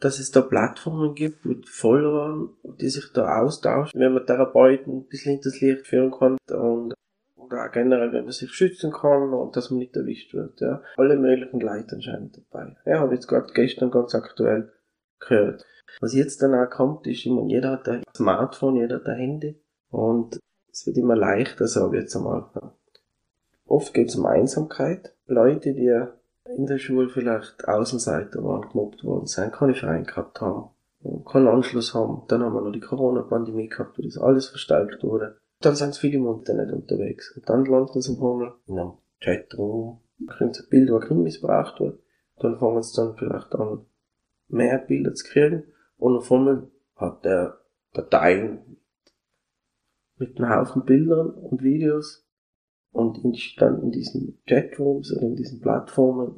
dass 0.00 0.18
es 0.18 0.30
da 0.30 0.40
Plattformen 0.40 1.14
gibt 1.14 1.44
mit 1.44 1.68
Followern, 1.68 2.50
die 2.80 2.88
sich 2.88 3.12
da 3.12 3.40
austauschen, 3.40 4.00
wenn 4.00 4.14
man 4.14 4.26
Therapeuten 4.26 4.98
ein 4.98 5.06
bisschen 5.06 5.32
hinters 5.32 5.60
Licht 5.60 5.86
führen 5.86 6.10
kann 6.10 6.38
und 6.50 6.94
oder 7.36 7.66
auch 7.66 7.72
generell, 7.72 8.12
wenn 8.12 8.24
man 8.24 8.32
sich 8.32 8.50
schützen 8.50 8.92
kann 8.92 9.32
und 9.32 9.56
dass 9.56 9.70
man 9.70 9.80
nicht 9.80 9.96
erwischt 9.96 10.34
wird. 10.34 10.60
Ja. 10.60 10.82
Alle 10.96 11.16
möglichen 11.16 11.60
Leute 11.60 11.96
anscheinend 11.96 12.40
dabei. 12.50 12.76
Ja, 12.86 13.00
habe 13.00 13.14
jetzt 13.14 13.26
gerade 13.26 13.52
gestern 13.52 13.90
ganz 13.90 14.14
aktuell 14.14 14.72
gehört. 15.20 15.64
Was 16.00 16.14
jetzt 16.14 16.42
dann 16.42 16.54
auch 16.54 16.70
kommt, 16.70 17.06
ist 17.06 17.26
immer, 17.26 17.44
jeder 17.46 17.72
hat 17.72 17.88
ein 17.88 18.02
Smartphone, 18.16 18.76
jeder 18.76 18.96
hat 18.96 19.06
ein 19.06 19.16
Handy 19.16 19.60
und 19.90 20.38
es 20.72 20.86
wird 20.86 20.96
immer 20.96 21.16
leichter, 21.16 21.66
sage 21.66 21.96
ich 21.96 22.02
jetzt 22.04 22.16
einmal. 22.16 22.44
Oft 23.66 23.94
geht 23.94 24.08
es 24.08 24.16
um 24.16 24.26
Einsamkeit. 24.26 25.14
Leute, 25.26 25.74
die 25.74 25.94
in 26.56 26.66
der 26.66 26.78
Schule 26.78 27.08
vielleicht 27.08 27.68
Außenseiter 27.68 28.42
waren, 28.42 28.68
gemobbt 28.68 29.04
worden 29.04 29.26
sein, 29.26 29.52
keine 29.52 29.74
Verein 29.74 30.04
gehabt 30.04 30.40
haben, 30.40 30.70
keinen 31.24 31.48
Anschluss 31.48 31.94
haben. 31.94 32.22
Dann 32.28 32.42
haben 32.42 32.54
wir 32.54 32.62
noch 32.62 32.72
die 32.72 32.80
Corona-Pandemie 32.80 33.68
gehabt, 33.68 33.98
wo 33.98 34.02
das 34.02 34.18
alles 34.18 34.48
verstärkt 34.48 35.02
wurde. 35.02 35.36
Dann 35.60 35.74
sind 35.74 35.96
viele 35.96 36.16
im 36.16 36.26
Internet 36.26 36.72
unterwegs. 36.72 37.36
Und 37.36 37.48
dann 37.48 37.64
landen 37.66 38.00
sie 38.00 38.16
mal 38.16 38.54
in 38.66 38.78
einem 38.78 38.92
Chatroom, 39.20 40.00
kriegen 40.26 40.54
sie 40.54 40.66
Bilder, 40.68 40.94
wo 40.94 41.00
Kind 41.00 41.20
missbraucht 41.20 41.80
wird. 41.80 42.00
Dann 42.38 42.58
fangen 42.58 42.82
sie 42.82 42.96
dann 42.96 43.14
vielleicht 43.16 43.54
an, 43.54 43.84
mehr 44.52 44.78
Bilder 44.78 45.14
zu 45.14 45.24
kriegen. 45.28 45.64
Und 45.96 46.16
auf 46.16 46.30
einmal 46.32 46.68
hat 46.96 47.24
der 47.24 47.58
Dateien 47.92 48.76
mit 50.16 50.38
einem 50.38 50.50
Haufen 50.50 50.84
Bildern 50.84 51.30
und 51.30 51.62
Videos 51.62 52.26
und 52.92 53.20
dann 53.58 53.82
in 53.82 53.90
diesen 53.90 54.38
Chatrooms 54.46 55.12
oder 55.12 55.22
in 55.22 55.36
diesen 55.36 55.60
Plattformen 55.60 56.36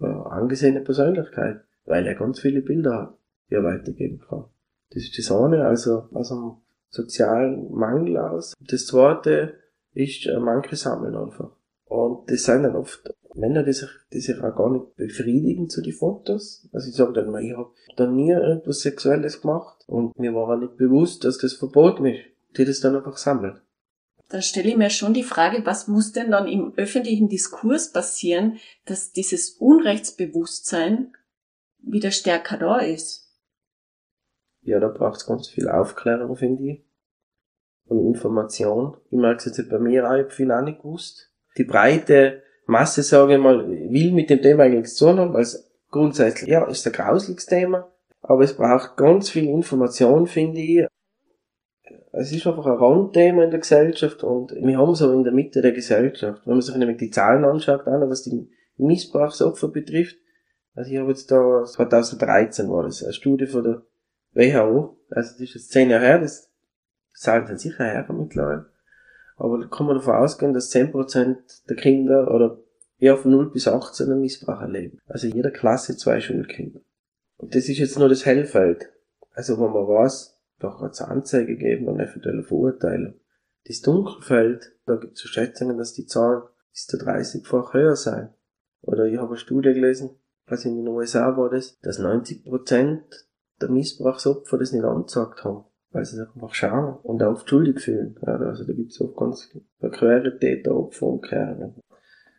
äh, 0.00 0.06
angesehene 0.06 0.80
Persönlichkeit, 0.80 1.62
weil 1.84 2.06
er 2.06 2.14
ganz 2.14 2.40
viele 2.40 2.62
Bilder 2.62 2.96
hat, 2.96 3.18
die 3.48 3.54
er 3.54 3.64
weitergeben 3.64 4.20
kann. 4.20 4.44
Das 4.90 5.02
ist 5.02 5.18
das 5.18 5.32
eine, 5.32 5.66
also 5.66 6.08
aus 6.12 6.32
einem 6.32 6.56
sozialen 6.88 7.72
Mangel 7.72 8.16
aus. 8.16 8.54
Das 8.60 8.86
zweite 8.86 9.54
ist, 9.92 10.26
äh, 10.26 10.38
manche 10.38 10.76
sammeln 10.76 11.16
einfach. 11.16 11.56
Und 11.90 12.30
das 12.30 12.44
sind 12.44 12.62
dann 12.62 12.76
oft 12.76 13.14
Männer, 13.34 13.62
die 13.62 13.72
sich, 13.72 13.88
die 14.12 14.20
sich 14.20 14.40
auch 14.40 14.56
gar 14.56 14.70
nicht 14.70 14.96
befriedigen 14.96 15.68
zu 15.68 15.82
den 15.82 15.92
Fotos. 15.92 16.68
Also 16.72 16.88
ich 16.88 16.94
sage 16.94 17.12
dann 17.12 17.30
mal, 17.30 17.42
ich 17.42 17.56
habe 17.56 17.70
da 17.96 18.06
nie 18.06 18.30
irgendwas 18.30 18.80
Sexuelles 18.80 19.42
gemacht 19.42 19.84
und 19.86 20.18
mir 20.18 20.34
war 20.34 20.48
auch 20.48 20.60
nicht 20.60 20.76
bewusst, 20.76 21.24
dass 21.24 21.38
das 21.38 21.54
verboten 21.54 22.06
ist, 22.06 22.20
die 22.56 22.64
das 22.64 22.80
dann 22.80 22.96
einfach 22.96 23.16
sammeln 23.16 23.60
da 24.30 24.40
stelle 24.42 24.68
ich 24.68 24.76
mir 24.76 24.90
schon 24.90 25.12
die 25.12 25.24
Frage, 25.24 25.66
was 25.66 25.88
muss 25.88 26.12
denn 26.12 26.30
dann 26.30 26.46
im 26.46 26.72
öffentlichen 26.76 27.28
Diskurs 27.28 27.92
passieren, 27.92 28.58
dass 28.86 29.12
dieses 29.12 29.50
Unrechtsbewusstsein 29.50 31.12
wieder 31.78 32.12
stärker 32.12 32.56
da 32.56 32.78
ist? 32.78 33.28
Ja, 34.62 34.78
da 34.78 34.88
braucht 34.88 35.16
es 35.16 35.26
ganz 35.26 35.48
viel 35.48 35.68
Aufklärung, 35.68 36.36
finde 36.36 36.62
ich. 36.62 36.84
Und 37.86 38.06
Information. 38.06 38.96
Ich 39.10 39.18
merke 39.18 39.38
es 39.38 39.56
jetzt 39.56 39.68
bei 39.68 39.80
mir 39.80 40.08
auch, 40.08 40.14
ich 40.14 40.22
habe 40.22 40.30
viel 40.30 40.52
auch 40.52 40.62
nicht 40.62 40.80
gewusst. 40.80 41.29
Die 41.60 41.64
breite 41.64 42.42
Masse, 42.64 43.02
sage 43.02 43.34
ich 43.34 43.38
mal, 43.38 43.68
will 43.68 44.12
mit 44.12 44.30
dem 44.30 44.40
Thema 44.40 44.62
eigentlich 44.62 44.94
zu 44.94 45.04
tun 45.04 45.18
haben, 45.18 45.34
weil 45.34 45.42
es 45.42 45.70
grundsätzlich, 45.90 46.48
ja, 46.48 46.64
ist 46.64 46.86
ein 46.86 46.92
grausliches 46.94 47.44
Thema. 47.44 47.86
Aber 48.22 48.44
es 48.44 48.56
braucht 48.56 48.96
ganz 48.96 49.28
viel 49.28 49.44
Information, 49.44 50.26
finde 50.26 50.58
ich, 50.58 50.86
es 52.12 52.32
ist 52.32 52.46
einfach 52.46 52.64
ein 52.64 52.78
Randthema 52.78 53.44
in 53.44 53.50
der 53.50 53.60
Gesellschaft 53.60 54.24
und 54.24 54.52
wir 54.52 54.78
haben 54.78 54.94
so 54.94 55.12
in 55.12 55.22
der 55.22 55.34
Mitte 55.34 55.60
der 55.60 55.72
Gesellschaft. 55.72 56.46
Wenn 56.46 56.54
man 56.54 56.62
sich 56.62 56.76
nämlich 56.76 56.96
die 56.96 57.10
Zahlen 57.10 57.44
anschaut, 57.44 57.86
auch 57.86 58.08
was 58.08 58.22
die 58.22 58.48
Missbrauchsopfer 58.78 59.68
betrifft, 59.68 60.16
also 60.74 60.90
ich 60.90 60.98
habe 60.98 61.10
jetzt 61.10 61.30
da, 61.30 61.62
2013 61.62 62.70
war 62.70 62.84
das, 62.84 63.04
eine 63.04 63.12
Studie 63.12 63.46
von 63.46 63.64
der 63.64 63.82
WHO, 64.32 64.96
also 65.10 65.32
das 65.32 65.40
ist 65.40 65.54
jetzt 65.54 65.72
zehn 65.72 65.90
Jahre 65.90 66.06
her, 66.06 66.18
das, 66.20 66.50
Zahlen 67.12 67.46
sind 67.46 67.60
sicher 67.60 67.84
her 67.84 68.06
mittlerweile, 68.10 68.70
aber 69.40 69.58
da 69.58 69.66
kann 69.66 69.86
man 69.86 69.96
davon 69.96 70.16
ausgehen, 70.16 70.52
dass 70.52 70.72
10% 70.74 71.66
der 71.68 71.76
Kinder 71.76 72.32
oder 72.32 72.58
eher 72.98 73.16
von 73.16 73.30
0 73.30 73.50
bis 73.50 73.66
18 73.66 74.10
einen 74.10 74.20
Missbrauch 74.20 74.60
erleben. 74.60 75.00
Also 75.06 75.26
jeder 75.26 75.50
Klasse 75.50 75.96
zwei 75.96 76.20
Schulkinder. 76.20 76.80
Und 77.38 77.54
das 77.54 77.68
ist 77.70 77.78
jetzt 77.78 77.98
nur 77.98 78.10
das 78.10 78.26
Hellfeld. 78.26 78.90
Also 79.32 79.54
wenn 79.54 79.72
man 79.72 79.88
weiß, 79.88 80.38
doch 80.58 80.82
hat 80.82 80.92
es 80.92 81.00
Anzeige 81.00 81.56
gegeben 81.56 81.88
und 81.88 82.00
eventuelle 82.00 82.42
Verurteilung. 82.42 83.14
Das 83.64 83.80
Dunkelfeld, 83.80 84.72
da 84.84 84.96
gibt 84.96 85.16
es 85.16 85.22
so 85.22 85.28
Schätzungen, 85.28 85.78
dass 85.78 85.94
die 85.94 86.04
Zahlen 86.04 86.42
bis 86.72 86.86
zu 86.86 86.98
30-fach 86.98 87.72
höher 87.72 87.96
sein. 87.96 88.34
Oder 88.82 89.06
ich 89.06 89.16
habe 89.16 89.28
eine 89.28 89.36
Studie 89.38 89.72
gelesen, 89.72 90.10
also 90.44 90.68
in 90.68 90.76
den 90.76 90.88
USA 90.88 91.34
war 91.36 91.48
das, 91.48 91.78
dass 91.80 91.98
90% 91.98 93.00
der 93.60 93.70
Missbrauchsopfer 93.70 94.58
das 94.58 94.72
nicht 94.72 94.84
angezeigt 94.84 95.44
haben, 95.44 95.64
weil 95.92 96.04
sie 96.04 96.16
sich 96.16 96.26
einfach 96.34 96.54
schauen 96.54 96.96
und 97.02 97.22
auch 97.22 97.46
schuldig 97.46 97.80
fühlen. 97.80 98.16
Also 98.22 98.64
da 98.64 98.72
gibt's 98.72 99.00
auch 99.00 99.14
ganz 99.16 99.50
verquere 99.78 100.38
Täter, 100.38 100.76
Opfer 100.76 101.06
und 101.06 101.22
Kerle. 101.22 101.74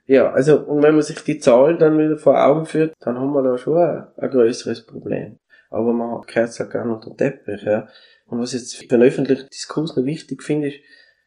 Ja, 0.05 0.31
also, 0.31 0.59
und 0.59 0.83
wenn 0.83 0.95
man 0.95 1.03
sich 1.03 1.23
die 1.23 1.39
Zahlen 1.39 1.77
dann 1.77 1.97
wieder 1.97 2.17
vor 2.17 2.43
Augen 2.43 2.65
führt, 2.65 2.93
dann 2.99 3.17
haben 3.17 3.33
wir 3.33 3.43
da 3.43 3.57
schon 3.57 3.77
ein, 3.77 4.07
ein 4.17 4.29
größeres 4.29 4.85
Problem. 4.85 5.37
Aber 5.69 5.93
man 5.93 6.21
kehrt 6.23 6.49
es 6.49 6.57
ja 6.57 6.65
gerne 6.65 6.93
unter 6.95 7.11
den 7.11 7.17
Teppich, 7.17 7.63
ja. 7.63 7.87
Und 8.27 8.39
was 8.39 8.53
jetzt 8.53 8.75
für 8.75 8.87
den 8.87 9.03
öffentlichen 9.03 9.47
Diskurs 9.47 9.95
noch 9.95 10.03
wichtig 10.03 10.43
finde, 10.43 10.67
ist, 10.67 10.79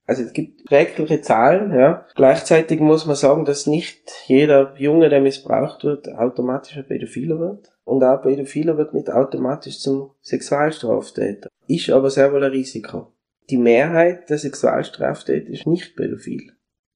also 0.07 0.23
es 0.23 0.35
gibt 0.35 0.71
rechtliche 0.71 1.23
Zahlen, 1.23 1.73
ja. 1.73 2.07
Gleichzeitig 2.15 2.81
muss 2.81 3.07
man 3.07 3.17
sagen, 3.17 3.45
dass 3.47 3.67
nicht 3.67 4.11
jeder 4.27 4.75
Junge, 4.77 5.09
der 5.09 5.21
missbraucht 5.23 5.85
wird, 5.85 6.09
automatisch 6.09 6.77
ein 6.77 6.87
Pädophiler 6.87 7.39
wird. 7.39 7.74
Und 7.85 8.03
auch 8.03 8.23
Pädophiler 8.23 8.77
wird 8.79 8.95
nicht 8.95 9.11
automatisch 9.11 9.79
zum 9.79 10.13
Sexualstraftäter. 10.23 11.49
Ist 11.67 11.91
aber 11.91 12.11
sehr 12.11 12.33
wohl 12.33 12.43
ein 12.43 12.51
Risiko. 12.51 13.13
Die 13.51 13.59
Mehrheit 13.59 14.31
der 14.31 14.39
Sexualstraftäter 14.39 15.51
ist 15.51 15.67
nicht 15.67 15.97
pädophil. 15.97 16.53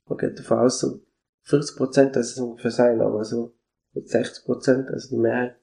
Man 0.07 0.18
geht 0.18 0.38
davon 0.38 0.61
aus, 0.61 0.81
so 0.81 1.01
40 1.42 1.77
Prozent, 1.77 2.16
dass 2.16 2.33
es 2.33 2.38
ungefähr 2.38 2.70
sein, 2.70 3.01
aber 3.03 3.24
so 3.24 3.55
60 3.94 4.44
Prozent, 4.44 4.90
also 4.90 5.09
die 5.11 5.20
Mehrheit, 5.20 5.57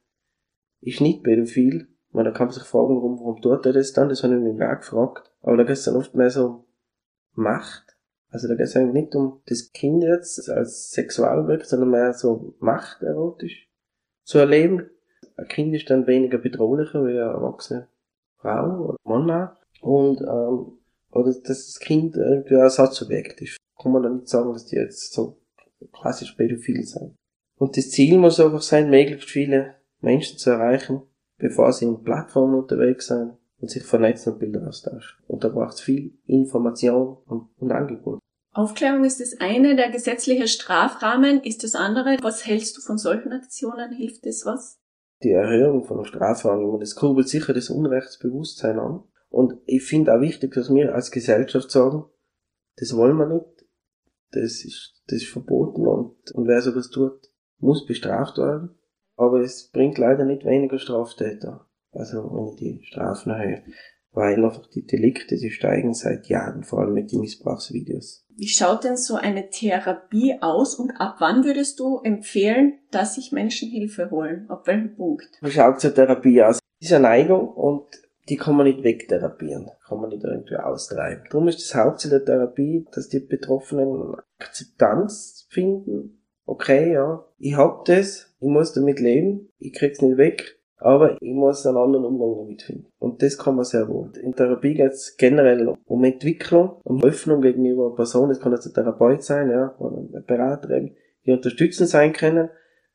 ist 0.81 1.01
nicht 1.01 1.23
pädophil. 1.23 1.88
Man, 2.11 2.31
kann 2.33 2.47
man 2.47 2.53
sich 2.53 2.63
fragen, 2.63 2.95
warum, 2.95 3.19
warum 3.19 3.41
tut 3.41 3.65
er 3.65 3.73
das 3.73 3.93
dann? 3.93 4.09
Das 4.09 4.23
habe 4.23 4.35
ich 4.35 4.41
mich 4.41 4.61
auch 4.61 4.77
gefragt. 4.77 5.31
Aber 5.41 5.57
da 5.57 5.63
geht 5.63 5.73
es 5.73 5.83
dann 5.83 5.95
oft 5.95 6.13
mehr 6.13 6.29
so 6.29 6.45
um 6.45 6.65
Macht. 7.33 7.97
Also 8.29 8.47
da 8.47 8.55
geht 8.55 8.67
es 8.67 8.75
eigentlich 8.75 9.05
nicht 9.05 9.15
um 9.15 9.41
das 9.47 9.71
Kind 9.71 10.03
jetzt 10.03 10.49
als 10.49 10.91
Sexualobjekt, 10.91 11.65
sondern 11.65 11.89
mehr 11.89 12.13
so 12.13 12.55
Macht 12.59 13.01
erotisch 13.01 13.69
zu 14.23 14.38
erleben. 14.38 14.89
Ein 15.37 15.47
Kind 15.47 15.75
ist 15.75 15.89
dann 15.89 16.07
weniger 16.07 16.37
bedrohlicher 16.37 17.05
wie 17.05 17.11
eine 17.11 17.31
erwachsene 17.31 17.87
Frau 18.37 18.85
oder 18.85 18.97
Mann 19.03 19.29
auch. 19.31 19.55
Und, 19.81 20.21
ähm, 20.21 20.79
oder 21.11 21.25
dass 21.25 21.41
das 21.43 21.79
Kind 21.79 22.15
irgendwie 22.15 22.55
ein 22.55 22.61
Ersatzobjekt 22.61 23.41
ist. 23.41 23.57
Kann 23.81 23.91
man 23.91 24.03
dann 24.03 24.15
nicht 24.17 24.29
sagen, 24.29 24.53
dass 24.53 24.65
die 24.65 24.77
jetzt 24.77 25.13
so 25.13 25.37
klassisch 25.93 26.33
pädophil 26.33 26.83
sein. 26.83 27.15
Und 27.57 27.77
das 27.77 27.91
Ziel 27.91 28.17
muss 28.17 28.39
einfach 28.39 28.61
sein, 28.61 28.89
möglichst 28.89 29.29
viele 29.29 29.75
Menschen 30.01 30.37
zu 30.37 30.49
erreichen, 30.51 31.01
bevor 31.37 31.71
sie 31.73 31.85
in 31.85 32.03
Plattformen 32.03 32.55
unterwegs 32.55 33.07
sind 33.07 33.37
und 33.59 33.69
sich 33.69 33.83
vernetzen 33.83 34.33
und 34.33 34.39
Bilder 34.39 34.67
austauschen. 34.67 35.17
Und 35.27 35.43
da 35.43 35.49
braucht 35.49 35.75
es 35.75 35.81
viel 35.81 36.17
Information 36.25 37.17
und, 37.25 37.49
und 37.57 37.71
Angebot. 37.71 38.19
Aufklärung 38.51 39.03
ist 39.03 39.19
das 39.19 39.39
eine, 39.39 39.75
der 39.75 39.89
gesetzliche 39.89 40.47
Strafrahmen 40.47 41.43
ist 41.43 41.63
das 41.63 41.75
andere. 41.75 42.17
Was 42.21 42.45
hältst 42.45 42.77
du 42.77 42.81
von 42.81 42.97
solchen 42.97 43.33
Aktionen? 43.33 43.91
Hilft 43.93 44.25
das 44.25 44.45
was? 44.45 44.79
Die 45.25 45.31
Erhöhung 45.31 45.85
von 45.85 46.05
Strafrahmen, 46.05 46.79
das 46.79 46.93
kurbelt 46.93 47.27
sicher 47.27 47.51
das 47.51 47.71
Unrechtsbewusstsein 47.71 48.77
an. 48.77 49.03
Und 49.29 49.55
ich 49.65 49.83
finde 49.83 50.13
auch 50.13 50.21
wichtig, 50.21 50.53
dass 50.53 50.71
wir 50.71 50.93
als 50.93 51.09
Gesellschaft 51.09 51.71
sagen, 51.71 52.05
das 52.77 52.95
wollen 52.95 53.17
wir 53.17 53.25
nicht, 53.25 53.65
das 54.33 54.63
ist 54.63 55.01
das 55.07 55.23
ist 55.23 55.29
verboten 55.29 55.88
und, 55.88 56.31
und 56.31 56.47
wer 56.47 56.61
sowas 56.61 56.91
tut, 56.91 57.31
muss 57.57 57.88
bestraft 57.88 58.38
werden. 58.38 58.77
Aber 59.15 59.41
es 59.41 59.71
bringt 59.71 59.97
leider 59.97 60.25
nicht 60.25 60.45
weniger 60.45 60.77
Straftäter. 60.77 61.67
Also 61.91 62.29
wenn 62.31 62.49
ich 62.49 62.55
die 62.57 62.85
Strafen 62.85 63.31
erhöhe. 63.31 63.63
Weil 64.15 64.43
einfach 64.43 64.65
die 64.67 64.86
Delikte, 64.86 65.36
die 65.36 65.51
steigen 65.51 65.93
seit 65.93 66.28
Jahren, 66.28 66.63
vor 66.63 66.80
allem 66.80 66.93
mit 66.93 67.12
den 67.12 67.19
Missbrauchsvideos. 67.19 68.25
Wie 68.38 68.47
schaut 68.47 68.84
denn 68.84 68.97
so 68.97 69.15
eine 69.15 69.49
Therapie 69.49 70.38
aus 70.41 70.75
und 70.75 70.91
ab 70.91 71.17
wann 71.19 71.45
würdest 71.45 71.80
du 71.80 71.99
empfehlen, 71.99 72.80
dass 72.91 73.15
sich 73.15 73.32
Menschen 73.32 73.69
Hilfe 73.69 74.10
holen? 74.12 74.45
Ab 74.49 74.67
welchem 74.67 74.95
Punkt? 74.95 75.30
Wie 75.41 75.51
schaut 75.51 75.80
so 75.80 75.89
eine 75.89 75.95
Therapie 75.95 76.41
aus? 76.41 76.60
Diese 76.82 76.99
Neigung 76.99 77.47
und 77.49 77.86
die 78.28 78.38
kann 78.38 78.56
man 78.56 78.65
nicht 78.65 78.84
wegtherapieren, 78.84 79.69
kann 79.88 80.01
man 80.01 80.10
nicht 80.10 80.23
irgendwie 80.23 80.58
austreiben. 80.58 81.25
Darum 81.30 81.47
ist 81.47 81.60
das 81.60 81.75
Hauptziel 81.75 82.12
der 82.12 82.25
Therapie, 82.25 82.86
dass 82.93 83.08
die 83.08 83.19
Betroffenen 83.19 84.15
Akzeptanz 84.39 85.47
finden. 85.49 86.21
Okay, 86.45 86.93
ja, 86.93 87.25
ich 87.38 87.56
hab 87.56 87.86
das, 87.86 88.36
ich 88.39 88.47
muss 88.47 88.73
damit 88.73 88.99
leben, 88.99 89.49
ich 89.58 89.73
krieg's 89.73 90.01
nicht 90.01 90.17
weg, 90.17 90.60
aber 90.85 91.19
ich 91.19 91.33
muss 91.33 91.65
einen 91.65 91.77
anderen 91.77 92.05
Umgang 92.05 92.35
damit 92.37 92.61
finden. 92.61 92.85
Und 92.99 93.23
das 93.23 93.39
kann 93.39 93.55
man 93.55 93.65
sehr 93.65 93.87
wohl. 93.87 94.11
In 94.21 94.35
Therapie 94.35 94.75
geht's 94.75 95.17
generell 95.17 95.73
um 95.85 96.03
Entwicklung, 96.03 96.77
um 96.83 97.03
Öffnung 97.03 97.41
gegenüber 97.41 97.87
einer 97.87 97.95
Person, 97.95 98.29
das 98.29 98.39
kann 98.39 98.51
jetzt 98.51 98.67
ein 98.67 98.73
Therapeut 98.75 99.23
sein, 99.23 99.49
ja, 99.49 99.75
oder 99.79 99.97
ein 99.97 100.23
Berater, 100.27 100.79
die 101.25 101.31
unterstützen 101.31 101.87
sein 101.87 102.13
können, 102.13 102.49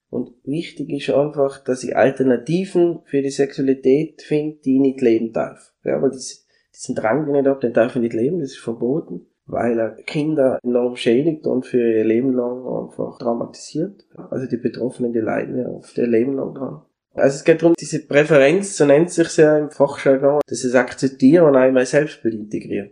und 0.09 0.31
wichtig 0.45 0.91
ist 0.91 1.11
einfach, 1.11 1.63
dass 1.63 1.85
ich 1.85 1.97
Alternativen 1.97 3.01
für 3.05 3.23
die 3.23 3.31
Sexualität 3.31 4.23
finde, 4.23 4.59
die 4.65 4.77
ich 4.77 4.81
nicht 4.81 5.01
leben 5.01 5.33
darf. 5.33 5.73
Ja, 5.85 6.01
weil 6.03 6.11
diese, 6.11 6.45
diesen 6.73 6.97
Drang, 6.97 7.27
den 7.27 7.37
ich 7.37 7.47
habe, 7.47 7.61
den 7.61 7.73
darf 7.73 7.95
ich 7.95 8.03
nicht 8.03 8.15
leben, 8.15 8.41
das 8.41 8.51
ist 8.51 8.59
verboten, 8.59 9.27
weil 9.47 9.79
er 9.79 9.91
Kinder 9.91 10.59
enorm 10.63 10.97
schädigt 10.97 11.47
und 11.47 11.65
für 11.65 11.93
ihr 11.93 12.05
Leben 12.05 12.35
lang 12.35 12.67
einfach 12.67 13.19
traumatisiert. 13.19 14.05
Also 14.31 14.47
die 14.47 14.57
Betroffenen, 14.57 15.13
die 15.13 15.21
leiden 15.21 15.59
ja 15.59 15.69
oft 15.69 15.97
ihr 15.97 16.09
Leben 16.09 16.35
lang 16.35 16.55
dran. 16.55 16.83
Also 17.15 17.37
es 17.37 17.45
geht 17.45 17.63
darum, 17.63 17.75
diese 17.79 18.07
Präferenz, 18.07 18.77
so 18.77 18.85
nennt 18.85 19.11
sich 19.11 19.37
ja 19.37 19.59
im 19.59 19.71
Fachjargon, 19.71 20.41
dass 20.47 20.61
ich 20.61 20.67
es 20.67 20.75
akzeptiere 20.75 21.45
und 21.45 21.57
auch 21.57 21.67
in 21.67 21.75
mein 21.75 21.87
Selbstbild 21.87 22.35
integriere. 22.35 22.91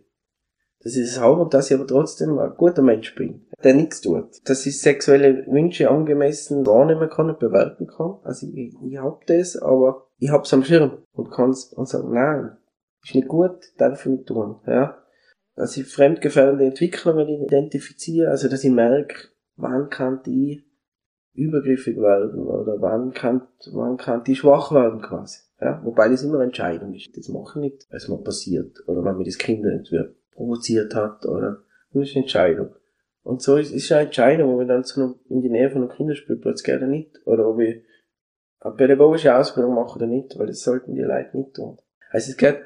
Das 0.80 0.96
ist 0.96 1.12
es 1.12 1.18
auch 1.18 1.38
und 1.38 1.54
dass 1.54 1.70
ich 1.70 1.76
aber 1.76 1.86
trotzdem 1.86 2.38
ein 2.38 2.54
guter 2.56 2.82
Mensch 2.82 3.14
bin 3.14 3.48
der 3.62 3.74
nichts 3.74 4.00
tut. 4.00 4.28
Dass 4.48 4.66
ich 4.66 4.80
sexuelle 4.80 5.46
Wünsche 5.46 5.90
angemessen 5.90 6.66
wahrnehmen 6.66 7.08
kann 7.10 7.30
und 7.30 7.38
bewerten 7.38 7.86
kann. 7.86 8.18
Also 8.22 8.46
ich, 8.46 8.74
ich 8.82 8.98
hab 8.98 9.26
das, 9.26 9.56
aber 9.56 10.08
ich 10.18 10.30
hab's 10.30 10.52
am 10.52 10.64
Schirm 10.64 11.02
und 11.12 11.30
kann's 11.30 11.72
und 11.72 11.88
sagen, 11.88 12.12
nein, 12.12 12.56
ist 13.04 13.14
nicht 13.14 13.28
gut, 13.28 13.72
darf 13.78 14.06
ich 14.06 14.12
nicht 14.12 14.26
tun, 14.26 14.60
ja. 14.66 15.02
Dass 15.54 15.76
ich 15.76 15.86
fremdgefährdende 15.86 16.66
Entwicklungen 16.66 17.28
identifiziere, 17.28 18.30
also 18.30 18.48
dass 18.48 18.62
ich 18.62 18.70
merke, 18.70 19.28
wann 19.56 19.90
kann 19.90 20.22
die 20.24 20.64
übergriffig 21.38 21.96
werden 21.96 22.46
oder 22.46 22.80
wann 22.80 23.12
kann, 23.12 23.42
wann 23.72 23.96
kann 23.96 24.24
die 24.24 24.36
schwach 24.36 24.72
werden 24.72 25.00
quasi. 25.00 25.40
Ja? 25.60 25.80
Wobei 25.84 26.08
das 26.08 26.22
immer 26.22 26.36
eine 26.36 26.44
Entscheidung 26.44 26.94
ist. 26.94 27.16
Das 27.16 27.28
mache 27.28 27.58
ich 27.58 27.72
nicht, 27.72 27.86
weil 27.90 27.96
es 27.96 28.08
mal 28.08 28.22
passiert 28.22 28.82
oder 28.86 29.04
wenn 29.04 29.16
mir 29.16 29.24
das 29.24 29.38
Kind 29.38 29.64
entweder 29.64 30.08
provoziert 30.32 30.94
hat 30.94 31.24
oder 31.26 31.62
das 31.92 32.08
ist 32.08 32.16
eine 32.16 32.24
Entscheidung. 32.24 32.74
Und 33.22 33.42
so 33.42 33.56
ist, 33.56 33.72
ist 33.72 33.92
eine 33.92 34.06
Entscheidung, 34.06 34.54
ob 34.54 34.62
ich 34.62 34.68
dann 34.68 34.84
zu 34.84 35.00
einem, 35.00 35.14
in 35.28 35.42
die 35.42 35.50
Nähe 35.50 35.70
von 35.70 35.82
einem 35.82 35.90
Kinderspielplatz 35.90 36.62
gehe 36.62 36.76
oder 36.76 36.86
nicht. 36.86 37.20
Oder 37.26 37.46
ob 37.46 37.60
ich 37.60 37.82
eine 38.60 38.74
pädagogische 38.74 39.36
Ausbildung 39.36 39.74
mache 39.74 39.96
oder 39.96 40.06
nicht, 40.06 40.38
weil 40.38 40.46
das 40.46 40.62
sollten 40.62 40.94
die 40.94 41.02
Leute 41.02 41.36
nicht 41.36 41.54
tun. 41.54 41.78
Also 42.10 42.30
es 42.30 42.36
geht 42.36 42.60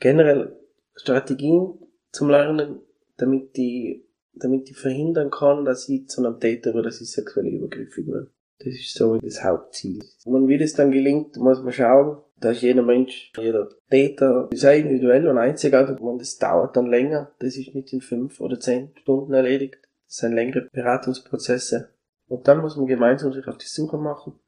generell 0.00 0.56
Strategien 0.94 1.78
zum 2.10 2.30
Lernen, 2.30 2.80
damit 3.16 3.56
die, 3.56 4.04
damit 4.34 4.70
ich 4.70 4.76
verhindern 4.76 5.30
kann, 5.30 5.64
dass 5.64 5.88
ich 5.88 6.08
zu 6.08 6.24
einem 6.24 6.40
Täter 6.40 6.74
oder 6.74 6.84
dass 6.84 7.00
ich 7.00 7.10
sexuell 7.10 7.46
übergriffig 7.46 8.06
werde. 8.06 8.30
Das 8.58 8.74
ist 8.74 8.94
so 8.94 9.18
das 9.18 9.42
Hauptziel. 9.42 10.04
Und 10.24 10.48
wie 10.48 10.58
das 10.58 10.74
dann 10.74 10.92
gelingt, 10.92 11.36
muss 11.36 11.62
man 11.62 11.72
schauen. 11.72 12.18
Da 12.38 12.50
ist 12.50 12.62
jeder 12.62 12.82
Mensch, 12.82 13.32
jeder 13.36 13.68
Täter 13.90 14.48
sehr 14.52 14.76
individuell 14.76 15.28
und 15.28 15.38
einzigartig. 15.38 16.00
Und 16.00 16.20
das 16.20 16.38
dauert 16.38 16.76
dann 16.76 16.86
länger. 16.86 17.32
Das 17.38 17.56
ist 17.56 17.74
nicht 17.74 17.92
in 17.92 18.00
fünf 18.00 18.40
oder 18.40 18.58
zehn 18.58 18.90
Stunden 19.00 19.32
erledigt. 19.32 19.78
Das 20.06 20.16
sind 20.18 20.32
längere 20.32 20.68
Beratungsprozesse. 20.72 21.90
Und 22.28 22.48
dann 22.48 22.60
muss 22.60 22.76
man 22.76 22.86
gemeinsam 22.86 23.32
sich 23.32 23.46
auf 23.46 23.58
die 23.58 23.66
Suche 23.66 23.98
machen. 23.98 24.38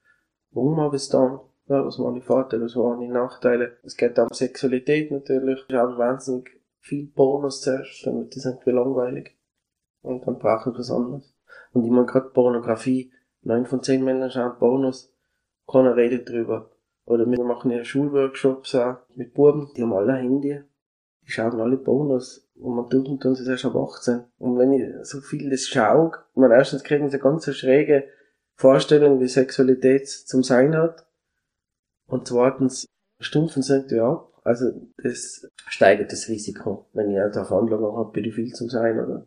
Warum 0.50 0.80
habe 0.80 0.96
ich 0.96 1.02
es 1.02 1.08
dann? 1.08 1.40
Ja, 1.66 1.84
was 1.84 1.98
waren 1.98 2.14
die 2.14 2.20
Vorteile, 2.20 2.64
was 2.64 2.76
waren 2.76 3.00
die 3.00 3.08
Nachteile? 3.08 3.78
Es 3.82 3.96
geht 3.96 4.18
um 4.18 4.28
Sexualität 4.30 5.10
natürlich. 5.10 5.64
Ich 5.68 5.74
habe 5.74 5.96
wahnsinnig 5.96 6.50
viel 6.80 7.06
Bonus 7.06 7.62
zuerst, 7.62 8.04
wird 8.04 8.36
das 8.36 8.44
irgendwie 8.44 8.70
langweilig. 8.70 9.33
Und 10.04 10.26
dann 10.26 10.38
brauche 10.38 10.70
ich 10.70 10.78
was 10.78 10.90
anderes. 10.90 11.34
Und 11.72 11.84
ich 11.84 11.90
meine 11.90 12.06
gerade 12.06 12.28
Pornografie. 12.28 13.10
Neun 13.42 13.66
von 13.66 13.82
zehn 13.82 14.04
Männern 14.04 14.30
schauen 14.30 14.58
Bonus. 14.58 15.12
Keiner 15.66 15.96
redet 15.96 16.28
drüber. 16.28 16.70
Oder 17.06 17.28
wir 17.28 17.42
machen 17.42 17.70
ja 17.70 17.84
Schulworkshops 17.84 18.74
auch 18.74 18.96
mit 19.14 19.34
Buben, 19.34 19.70
die 19.76 19.82
haben 19.82 19.92
alle 19.92 20.14
Handy. 20.14 20.60
Die 21.22 21.30
schauen 21.30 21.60
alle 21.60 21.76
Bonus 21.76 22.48
und 22.54 22.76
man 22.76 22.88
tut 22.88 23.08
und 23.08 23.24
ist 23.24 23.60
schon 23.60 23.70
ab 23.72 23.88
18. 23.88 24.24
Und 24.38 24.58
wenn 24.58 24.72
ich 24.72 24.84
so 25.02 25.20
viel 25.20 25.50
das 25.50 25.66
schaue, 25.66 26.12
man 26.34 26.50
erstens 26.50 26.84
kriegen 26.84 27.08
sie 27.08 27.18
ganz 27.18 27.52
schräge 27.54 28.04
Vorstellung, 28.56 29.20
wie 29.20 29.28
Sexualität 29.28 30.08
zum 30.08 30.42
Sein 30.42 30.76
hat. 30.76 31.06
Und 32.06 32.28
zweitens 32.28 32.86
stumpfen 33.20 33.62
sie 33.62 33.74
irgendwie 33.74 34.00
ab. 34.00 34.30
Also, 34.44 34.66
das 35.02 35.48
steigert 35.68 36.12
das 36.12 36.28
Risiko, 36.28 36.86
wenn 36.92 37.10
ich 37.10 37.18
halt 37.18 37.36
auf 37.38 37.50
Anlagen 37.50 37.96
habe, 37.96 38.12
pädophil 38.12 38.52
zum 38.52 38.68
Sein 38.68 39.00
oder 39.00 39.24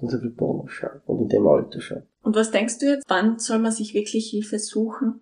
dann 0.00 0.08
so 0.08 0.18
viel 0.18 0.30
Porno 0.30 0.66
schauen 0.66 1.00
und 1.06 1.22
in 1.22 1.28
dem 1.28 1.46
Alter 1.46 1.80
schauen. 1.80 2.02
Und 2.22 2.36
was 2.36 2.50
denkst 2.50 2.78
du 2.78 2.86
jetzt, 2.86 3.04
wann 3.08 3.38
soll 3.38 3.58
man 3.58 3.72
sich 3.72 3.94
wirklich 3.94 4.30
Hilfe 4.30 4.58
suchen? 4.58 5.20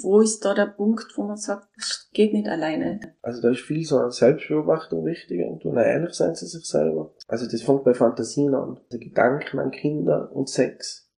wo 0.00 0.20
ist 0.20 0.44
da 0.44 0.54
der 0.54 0.66
Punkt, 0.66 1.12
wo 1.16 1.24
man 1.24 1.36
sagt, 1.36 1.68
das 1.76 2.08
geht 2.12 2.32
nicht 2.32 2.48
alleine? 2.48 3.00
Also 3.20 3.42
da 3.42 3.50
ist 3.50 3.60
viel 3.60 3.84
so 3.84 3.98
eine 3.98 4.10
Selbstbeobachtung 4.10 5.04
wichtig 5.04 5.44
und 5.44 5.64
ehrlich 5.76 6.14
sein 6.14 6.34
zu 6.34 6.46
sich 6.46 6.64
selber. 6.64 7.14
Also 7.28 7.46
das 7.46 7.62
fängt 7.62 7.84
bei 7.84 7.94
Fantasien 7.94 8.54
an. 8.54 8.78
Also 8.90 8.98
Gedanken 8.98 9.58
an 9.58 9.70
Kinder 9.70 10.30
und 10.32 10.48
Sex. 10.48 11.10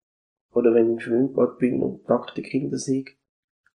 Oder 0.51 0.73
wenn 0.73 0.85
ich 0.85 0.91
im 0.91 0.99
Schwimmbad 0.99 1.57
bin 1.57 1.81
und 1.81 2.07
nackte 2.07 2.41
Kinder 2.41 2.77
sehe, 2.77 3.05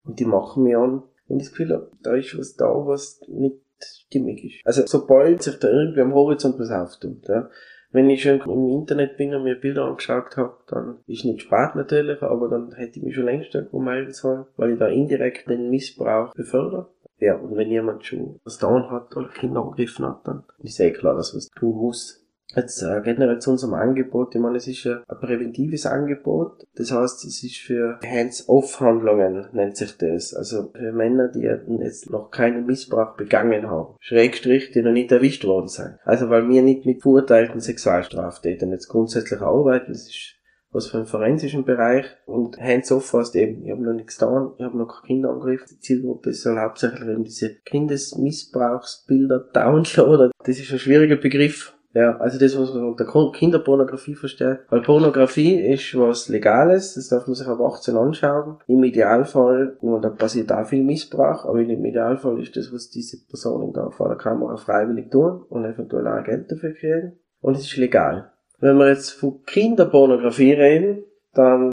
Und 0.03 0.19
die 0.19 0.25
machen 0.25 0.63
mich 0.63 0.75
an, 0.75 1.03
wenn 1.27 1.37
ich 1.37 1.43
das 1.43 1.51
Gefühl 1.51 1.73
habe, 1.73 1.91
da 2.01 2.15
ist 2.15 2.37
was 2.37 2.55
da, 2.55 2.65
was 2.65 3.21
nicht 3.27 3.57
stimmig 3.79 4.43
ist. 4.43 4.65
Also 4.65 4.83
sobald 4.85 5.43
sich 5.43 5.59
da 5.59 5.69
irgendwie 5.69 6.01
am 6.01 6.13
Horizont 6.13 6.59
was 6.59 6.71
auftut, 6.71 7.27
ja, 7.27 7.49
wenn 7.91 8.09
ich 8.09 8.23
schon 8.23 8.41
im 8.41 8.69
Internet 8.69 9.17
bin 9.17 9.33
und 9.33 9.43
mir 9.43 9.55
Bilder 9.55 9.85
angeschaut 9.85 10.35
habe, 10.37 10.57
dann 10.67 10.97
ist 11.07 11.25
nicht 11.25 11.41
spät 11.41 11.75
natürlich, 11.75 12.21
aber 12.21 12.49
dann 12.49 12.73
hätte 12.73 12.99
ich 12.99 13.05
mich 13.05 13.15
schon 13.15 13.25
längst 13.25 13.55
irgendwo 13.55 13.79
melden 13.79 14.13
sollen, 14.13 14.45
weil 14.57 14.73
ich 14.73 14.79
da 14.79 14.87
indirekt 14.87 15.49
den 15.49 15.69
Missbrauch 15.69 16.33
befördere. 16.33 16.89
Ja, 17.19 17.35
und 17.35 17.55
wenn 17.55 17.71
jemand 17.71 18.05
schon 18.05 18.39
was 18.43 18.59
da 18.59 18.89
hat 18.91 19.15
oder 19.15 19.29
Kinder 19.29 19.61
angegriffen 19.61 20.05
hat, 20.05 20.27
dann 20.27 20.43
ist 20.59 20.79
eh 20.79 20.91
klar, 20.91 21.15
dass 21.15 21.35
was 21.35 21.47
tun 21.49 21.75
muss. 21.77 22.26
Jetzt 22.57 22.81
äh, 22.81 23.01
generell 23.03 23.37
zu 23.37 23.51
unserem 23.51 23.75
Angebot. 23.75 24.33
Ich 24.33 24.41
meine, 24.41 24.57
es 24.57 24.67
ist 24.67 24.83
ein, 24.87 25.03
ein 25.07 25.19
präventives 25.19 25.85
Angebot. 25.85 26.65
Das 26.75 26.91
heißt, 26.91 27.23
es 27.25 27.43
ist 27.43 27.57
für 27.57 27.99
Hands-off-Handlungen, 28.03 29.45
nennt 29.53 29.77
sich 29.77 29.95
das. 29.97 30.33
Also 30.33 30.71
für 30.73 30.91
Männer, 30.91 31.27
die 31.27 31.41
jetzt 31.41 32.09
noch 32.09 32.31
keinen 32.31 32.65
Missbrauch 32.65 33.15
begangen 33.15 33.69
haben. 33.69 33.93
Schrägstrich, 33.99 34.71
die 34.71 34.81
noch 34.81 34.91
nicht 34.91 35.11
erwischt 35.11 35.45
worden 35.45 35.67
sind. 35.67 35.99
Also 36.03 36.31
weil 36.31 36.49
wir 36.49 36.63
nicht 36.63 36.87
mit 36.87 37.03
verurteilten 37.03 37.61
Sexualstraftätern 37.61 38.71
jetzt 38.71 38.87
grundsätzlich 38.87 39.39
arbeiten. 39.39 39.91
Das 39.91 40.07
ist 40.07 40.33
was 40.71 40.87
für 40.87 40.97
einen 40.97 41.05
forensischen 41.05 41.63
Bereich 41.63 42.05
und 42.25 42.59
hands-off 42.59 43.13
heißt 43.13 43.35
eben, 43.35 43.63
ich 43.63 43.71
habe 43.71 43.83
noch 43.83 43.93
nichts 43.93 44.17
getan, 44.17 44.51
ich 44.57 44.65
habe 44.65 44.77
noch 44.77 44.87
keine 44.87 45.07
Kinder 45.07 45.29
angegriffen. 45.29 45.67
Die 45.71 45.79
Zielgruppe 45.79 46.33
soll 46.33 46.59
hauptsächlich 46.59 47.07
eben 47.07 47.23
diese 47.23 47.55
Kindesmissbrauchsbilder 47.55 49.39
downloaden. 49.53 50.31
Das 50.43 50.59
ist 50.59 50.71
ein 50.71 50.79
schwieriger 50.79 51.15
Begriff, 51.15 51.76
ja, 51.93 52.17
also 52.17 52.37
das, 52.37 52.57
was 52.59 52.73
man 52.73 52.85
unter 52.85 53.31
Kinderpornografie 53.31 54.15
versteht. 54.15 54.59
Weil 54.69 54.81
Pornografie 54.81 55.59
ist 55.59 55.97
was 55.97 56.29
Legales, 56.29 56.95
das 56.95 57.07
darf 57.07 57.27
man 57.27 57.35
sich 57.35 57.47
ab 57.47 57.59
18 57.59 57.95
anschauen. 57.95 58.57
Im 58.67 58.83
Idealfall, 58.83 59.77
und 59.81 60.01
da 60.01 60.09
passiert 60.09 60.51
auch 60.51 60.67
viel 60.67 60.83
Missbrauch, 60.83 61.45
aber 61.45 61.59
im 61.59 61.85
Idealfall 61.85 62.39
ist 62.39 62.55
das, 62.55 62.71
was 62.73 62.89
diese 62.89 63.17
Personen 63.25 63.73
da 63.73 63.89
vor 63.89 64.09
der 64.09 64.17
Kamera 64.17 64.57
freiwillig 64.57 65.09
tun 65.09 65.43
und 65.49 65.65
eventuell 65.65 66.07
auch 66.07 66.23
Geld 66.23 66.51
dafür 66.51 66.73
kriegen. 66.73 67.19
Und 67.41 67.55
es 67.55 67.61
ist 67.61 67.77
legal. 67.77 68.31
Wenn 68.59 68.77
wir 68.77 68.89
jetzt 68.89 69.11
von 69.11 69.43
Kinderpornografie 69.45 70.53
reden, 70.53 71.03
dann 71.33 71.71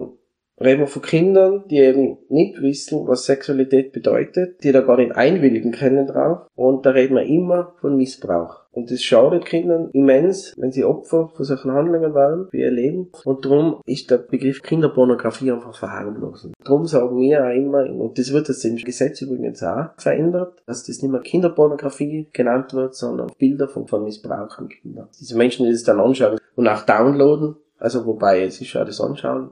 reden 0.60 0.80
wir 0.80 0.86
von 0.86 1.02
Kindern, 1.02 1.64
die 1.68 1.78
eben 1.78 2.18
nicht 2.28 2.60
wissen, 2.62 3.06
was 3.06 3.24
Sexualität 3.24 3.92
bedeutet, 3.92 4.62
die 4.62 4.72
da 4.72 4.80
gar 4.80 4.96
nicht 4.96 5.16
einwilligen 5.16 5.72
können 5.72 6.06
drauf. 6.06 6.46
Und 6.54 6.86
da 6.86 6.90
reden 6.90 7.16
wir 7.16 7.24
immer 7.24 7.74
von 7.80 7.96
Missbrauch. 7.96 8.64
Und 8.74 8.90
das 8.90 9.02
schadet 9.02 9.44
Kindern 9.44 9.90
immens, 9.92 10.52
wenn 10.56 10.72
sie 10.72 10.84
Opfer 10.84 11.28
von 11.28 11.44
solchen 11.44 11.72
Handlungen 11.72 12.12
werden, 12.12 12.48
für 12.50 12.56
ihr 12.56 12.72
Leben. 12.72 13.10
Und 13.24 13.44
darum 13.44 13.80
ist 13.86 14.10
der 14.10 14.18
Begriff 14.18 14.62
Kinderpornografie 14.62 15.52
einfach 15.52 15.76
verharmlosen. 15.76 16.54
Darum 16.64 16.84
sagen 16.86 17.16
wir 17.20 17.44
auch 17.44 17.54
immer, 17.54 17.88
und 17.88 18.18
das 18.18 18.32
wird 18.32 18.48
jetzt 18.48 18.64
im 18.64 18.76
Gesetz 18.76 19.22
übrigens 19.22 19.62
auch 19.62 19.90
verändert, 19.96 20.60
dass 20.66 20.84
das 20.84 21.02
nicht 21.02 21.10
mehr 21.10 21.20
Kinderpornografie 21.20 22.28
genannt 22.32 22.74
wird, 22.74 22.96
sondern 22.96 23.30
Bilder 23.38 23.68
von, 23.68 23.86
von 23.86 24.02
Missbrauch 24.02 24.58
an 24.58 24.68
Kindern. 24.68 25.08
Diese 25.20 25.36
Menschen, 25.36 25.66
die 25.66 25.72
das 25.72 25.84
dann 25.84 26.00
anschauen 26.00 26.38
und 26.56 26.66
auch 26.68 26.82
downloaden, 26.82 27.56
also 27.78 28.06
wobei 28.06 28.42
es 28.42 28.60
ist 28.60 28.72
ja 28.72 28.84
das 28.84 29.00
Anschauen 29.00 29.50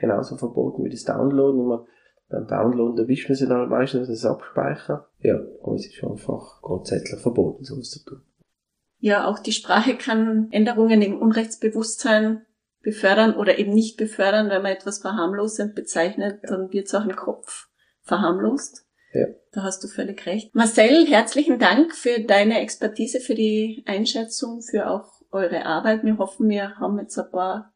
genauso 0.00 0.36
verboten 0.36 0.84
wie 0.84 0.90
das 0.90 1.04
Downloaden. 1.04 1.60
Immer 1.60 1.86
beim 2.28 2.46
Downloaden 2.46 2.98
erwischt 2.98 3.28
man 3.28 3.36
sie 3.36 3.46
dann 3.46 3.68
meistens 3.68 4.08
das 4.08 4.24
Abspeichern. 4.24 5.00
Ja, 5.20 5.40
aber 5.62 5.74
es 5.74 5.86
ist 5.86 6.02
einfach 6.02 6.62
grundsätzlich 6.62 7.20
verboten, 7.20 7.64
sowas 7.64 7.90
zu 7.90 8.04
tun. 8.04 8.22
Ja, 8.98 9.26
auch 9.26 9.38
die 9.38 9.52
Sprache 9.52 9.96
kann 9.96 10.48
Änderungen 10.50 11.02
im 11.02 11.18
Unrechtsbewusstsein 11.20 12.46
befördern 12.82 13.34
oder 13.34 13.58
eben 13.58 13.72
nicht 13.72 13.96
befördern, 13.96 14.48
wenn 14.48 14.62
man 14.62 14.72
etwas 14.72 14.98
verharmlosend 14.98 15.74
bezeichnet, 15.74 16.40
dann 16.44 16.72
wird 16.72 16.86
es 16.86 16.94
auch 16.94 17.04
im 17.04 17.16
Kopf 17.16 17.68
verharmlost. 18.02 18.86
Ja. 19.12 19.26
Da 19.52 19.62
hast 19.62 19.82
du 19.82 19.88
völlig 19.88 20.24
recht. 20.26 20.54
Marcel, 20.54 21.06
herzlichen 21.06 21.58
Dank 21.58 21.94
für 21.94 22.20
deine 22.20 22.60
Expertise, 22.60 23.20
für 23.20 23.34
die 23.34 23.82
Einschätzung, 23.86 24.62
für 24.62 24.88
auch 24.88 25.20
eure 25.32 25.66
Arbeit. 25.66 26.04
Wir 26.04 26.18
hoffen, 26.18 26.48
wir 26.48 26.76
haben 26.76 26.98
jetzt 26.98 27.18
ein 27.18 27.30
paar 27.30 27.72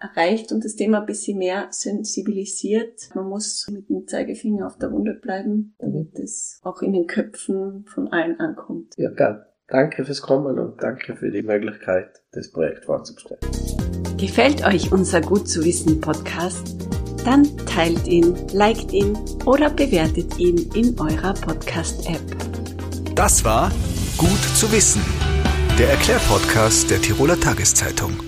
erreicht 0.00 0.52
und 0.52 0.64
das 0.64 0.76
Thema 0.76 1.00
ein 1.00 1.06
bisschen 1.06 1.38
mehr 1.38 1.68
sensibilisiert. 1.70 3.10
Man 3.14 3.28
muss 3.28 3.66
mit 3.70 3.88
dem 3.88 4.06
Zeigefinger 4.06 4.66
auf 4.66 4.78
der 4.78 4.92
Wunde 4.92 5.14
bleiben, 5.14 5.74
damit 5.78 6.18
es 6.18 6.60
auch 6.62 6.82
in 6.82 6.92
den 6.92 7.06
Köpfen 7.06 7.84
von 7.86 8.08
allen 8.08 8.38
ankommt. 8.40 8.94
Ja, 8.96 9.10
gern. 9.10 9.44
Danke 9.68 10.04
fürs 10.06 10.22
Kommen 10.22 10.58
und 10.58 10.82
danke 10.82 11.14
für 11.14 11.30
die 11.30 11.42
Möglichkeit, 11.42 12.22
das 12.32 12.50
Projekt 12.50 12.86
vorzustellen. 12.86 13.40
Gefällt 14.16 14.66
euch 14.66 14.90
unser 14.92 15.20
Gut 15.20 15.46
zu 15.46 15.62
wissen 15.62 16.00
Podcast? 16.00 16.76
Dann 17.24 17.44
teilt 17.66 18.08
ihn, 18.08 18.34
liked 18.54 18.92
ihn 18.92 19.16
oder 19.44 19.68
bewertet 19.68 20.38
ihn 20.38 20.70
in 20.74 20.98
eurer 20.98 21.34
Podcast-App. 21.34 23.14
Das 23.14 23.44
war 23.44 23.70
Gut 24.16 24.40
zu 24.56 24.72
wissen, 24.72 25.02
der 25.78 25.90
Erklärpodcast 25.90 26.90
der 26.90 27.00
Tiroler 27.00 27.38
Tageszeitung. 27.38 28.27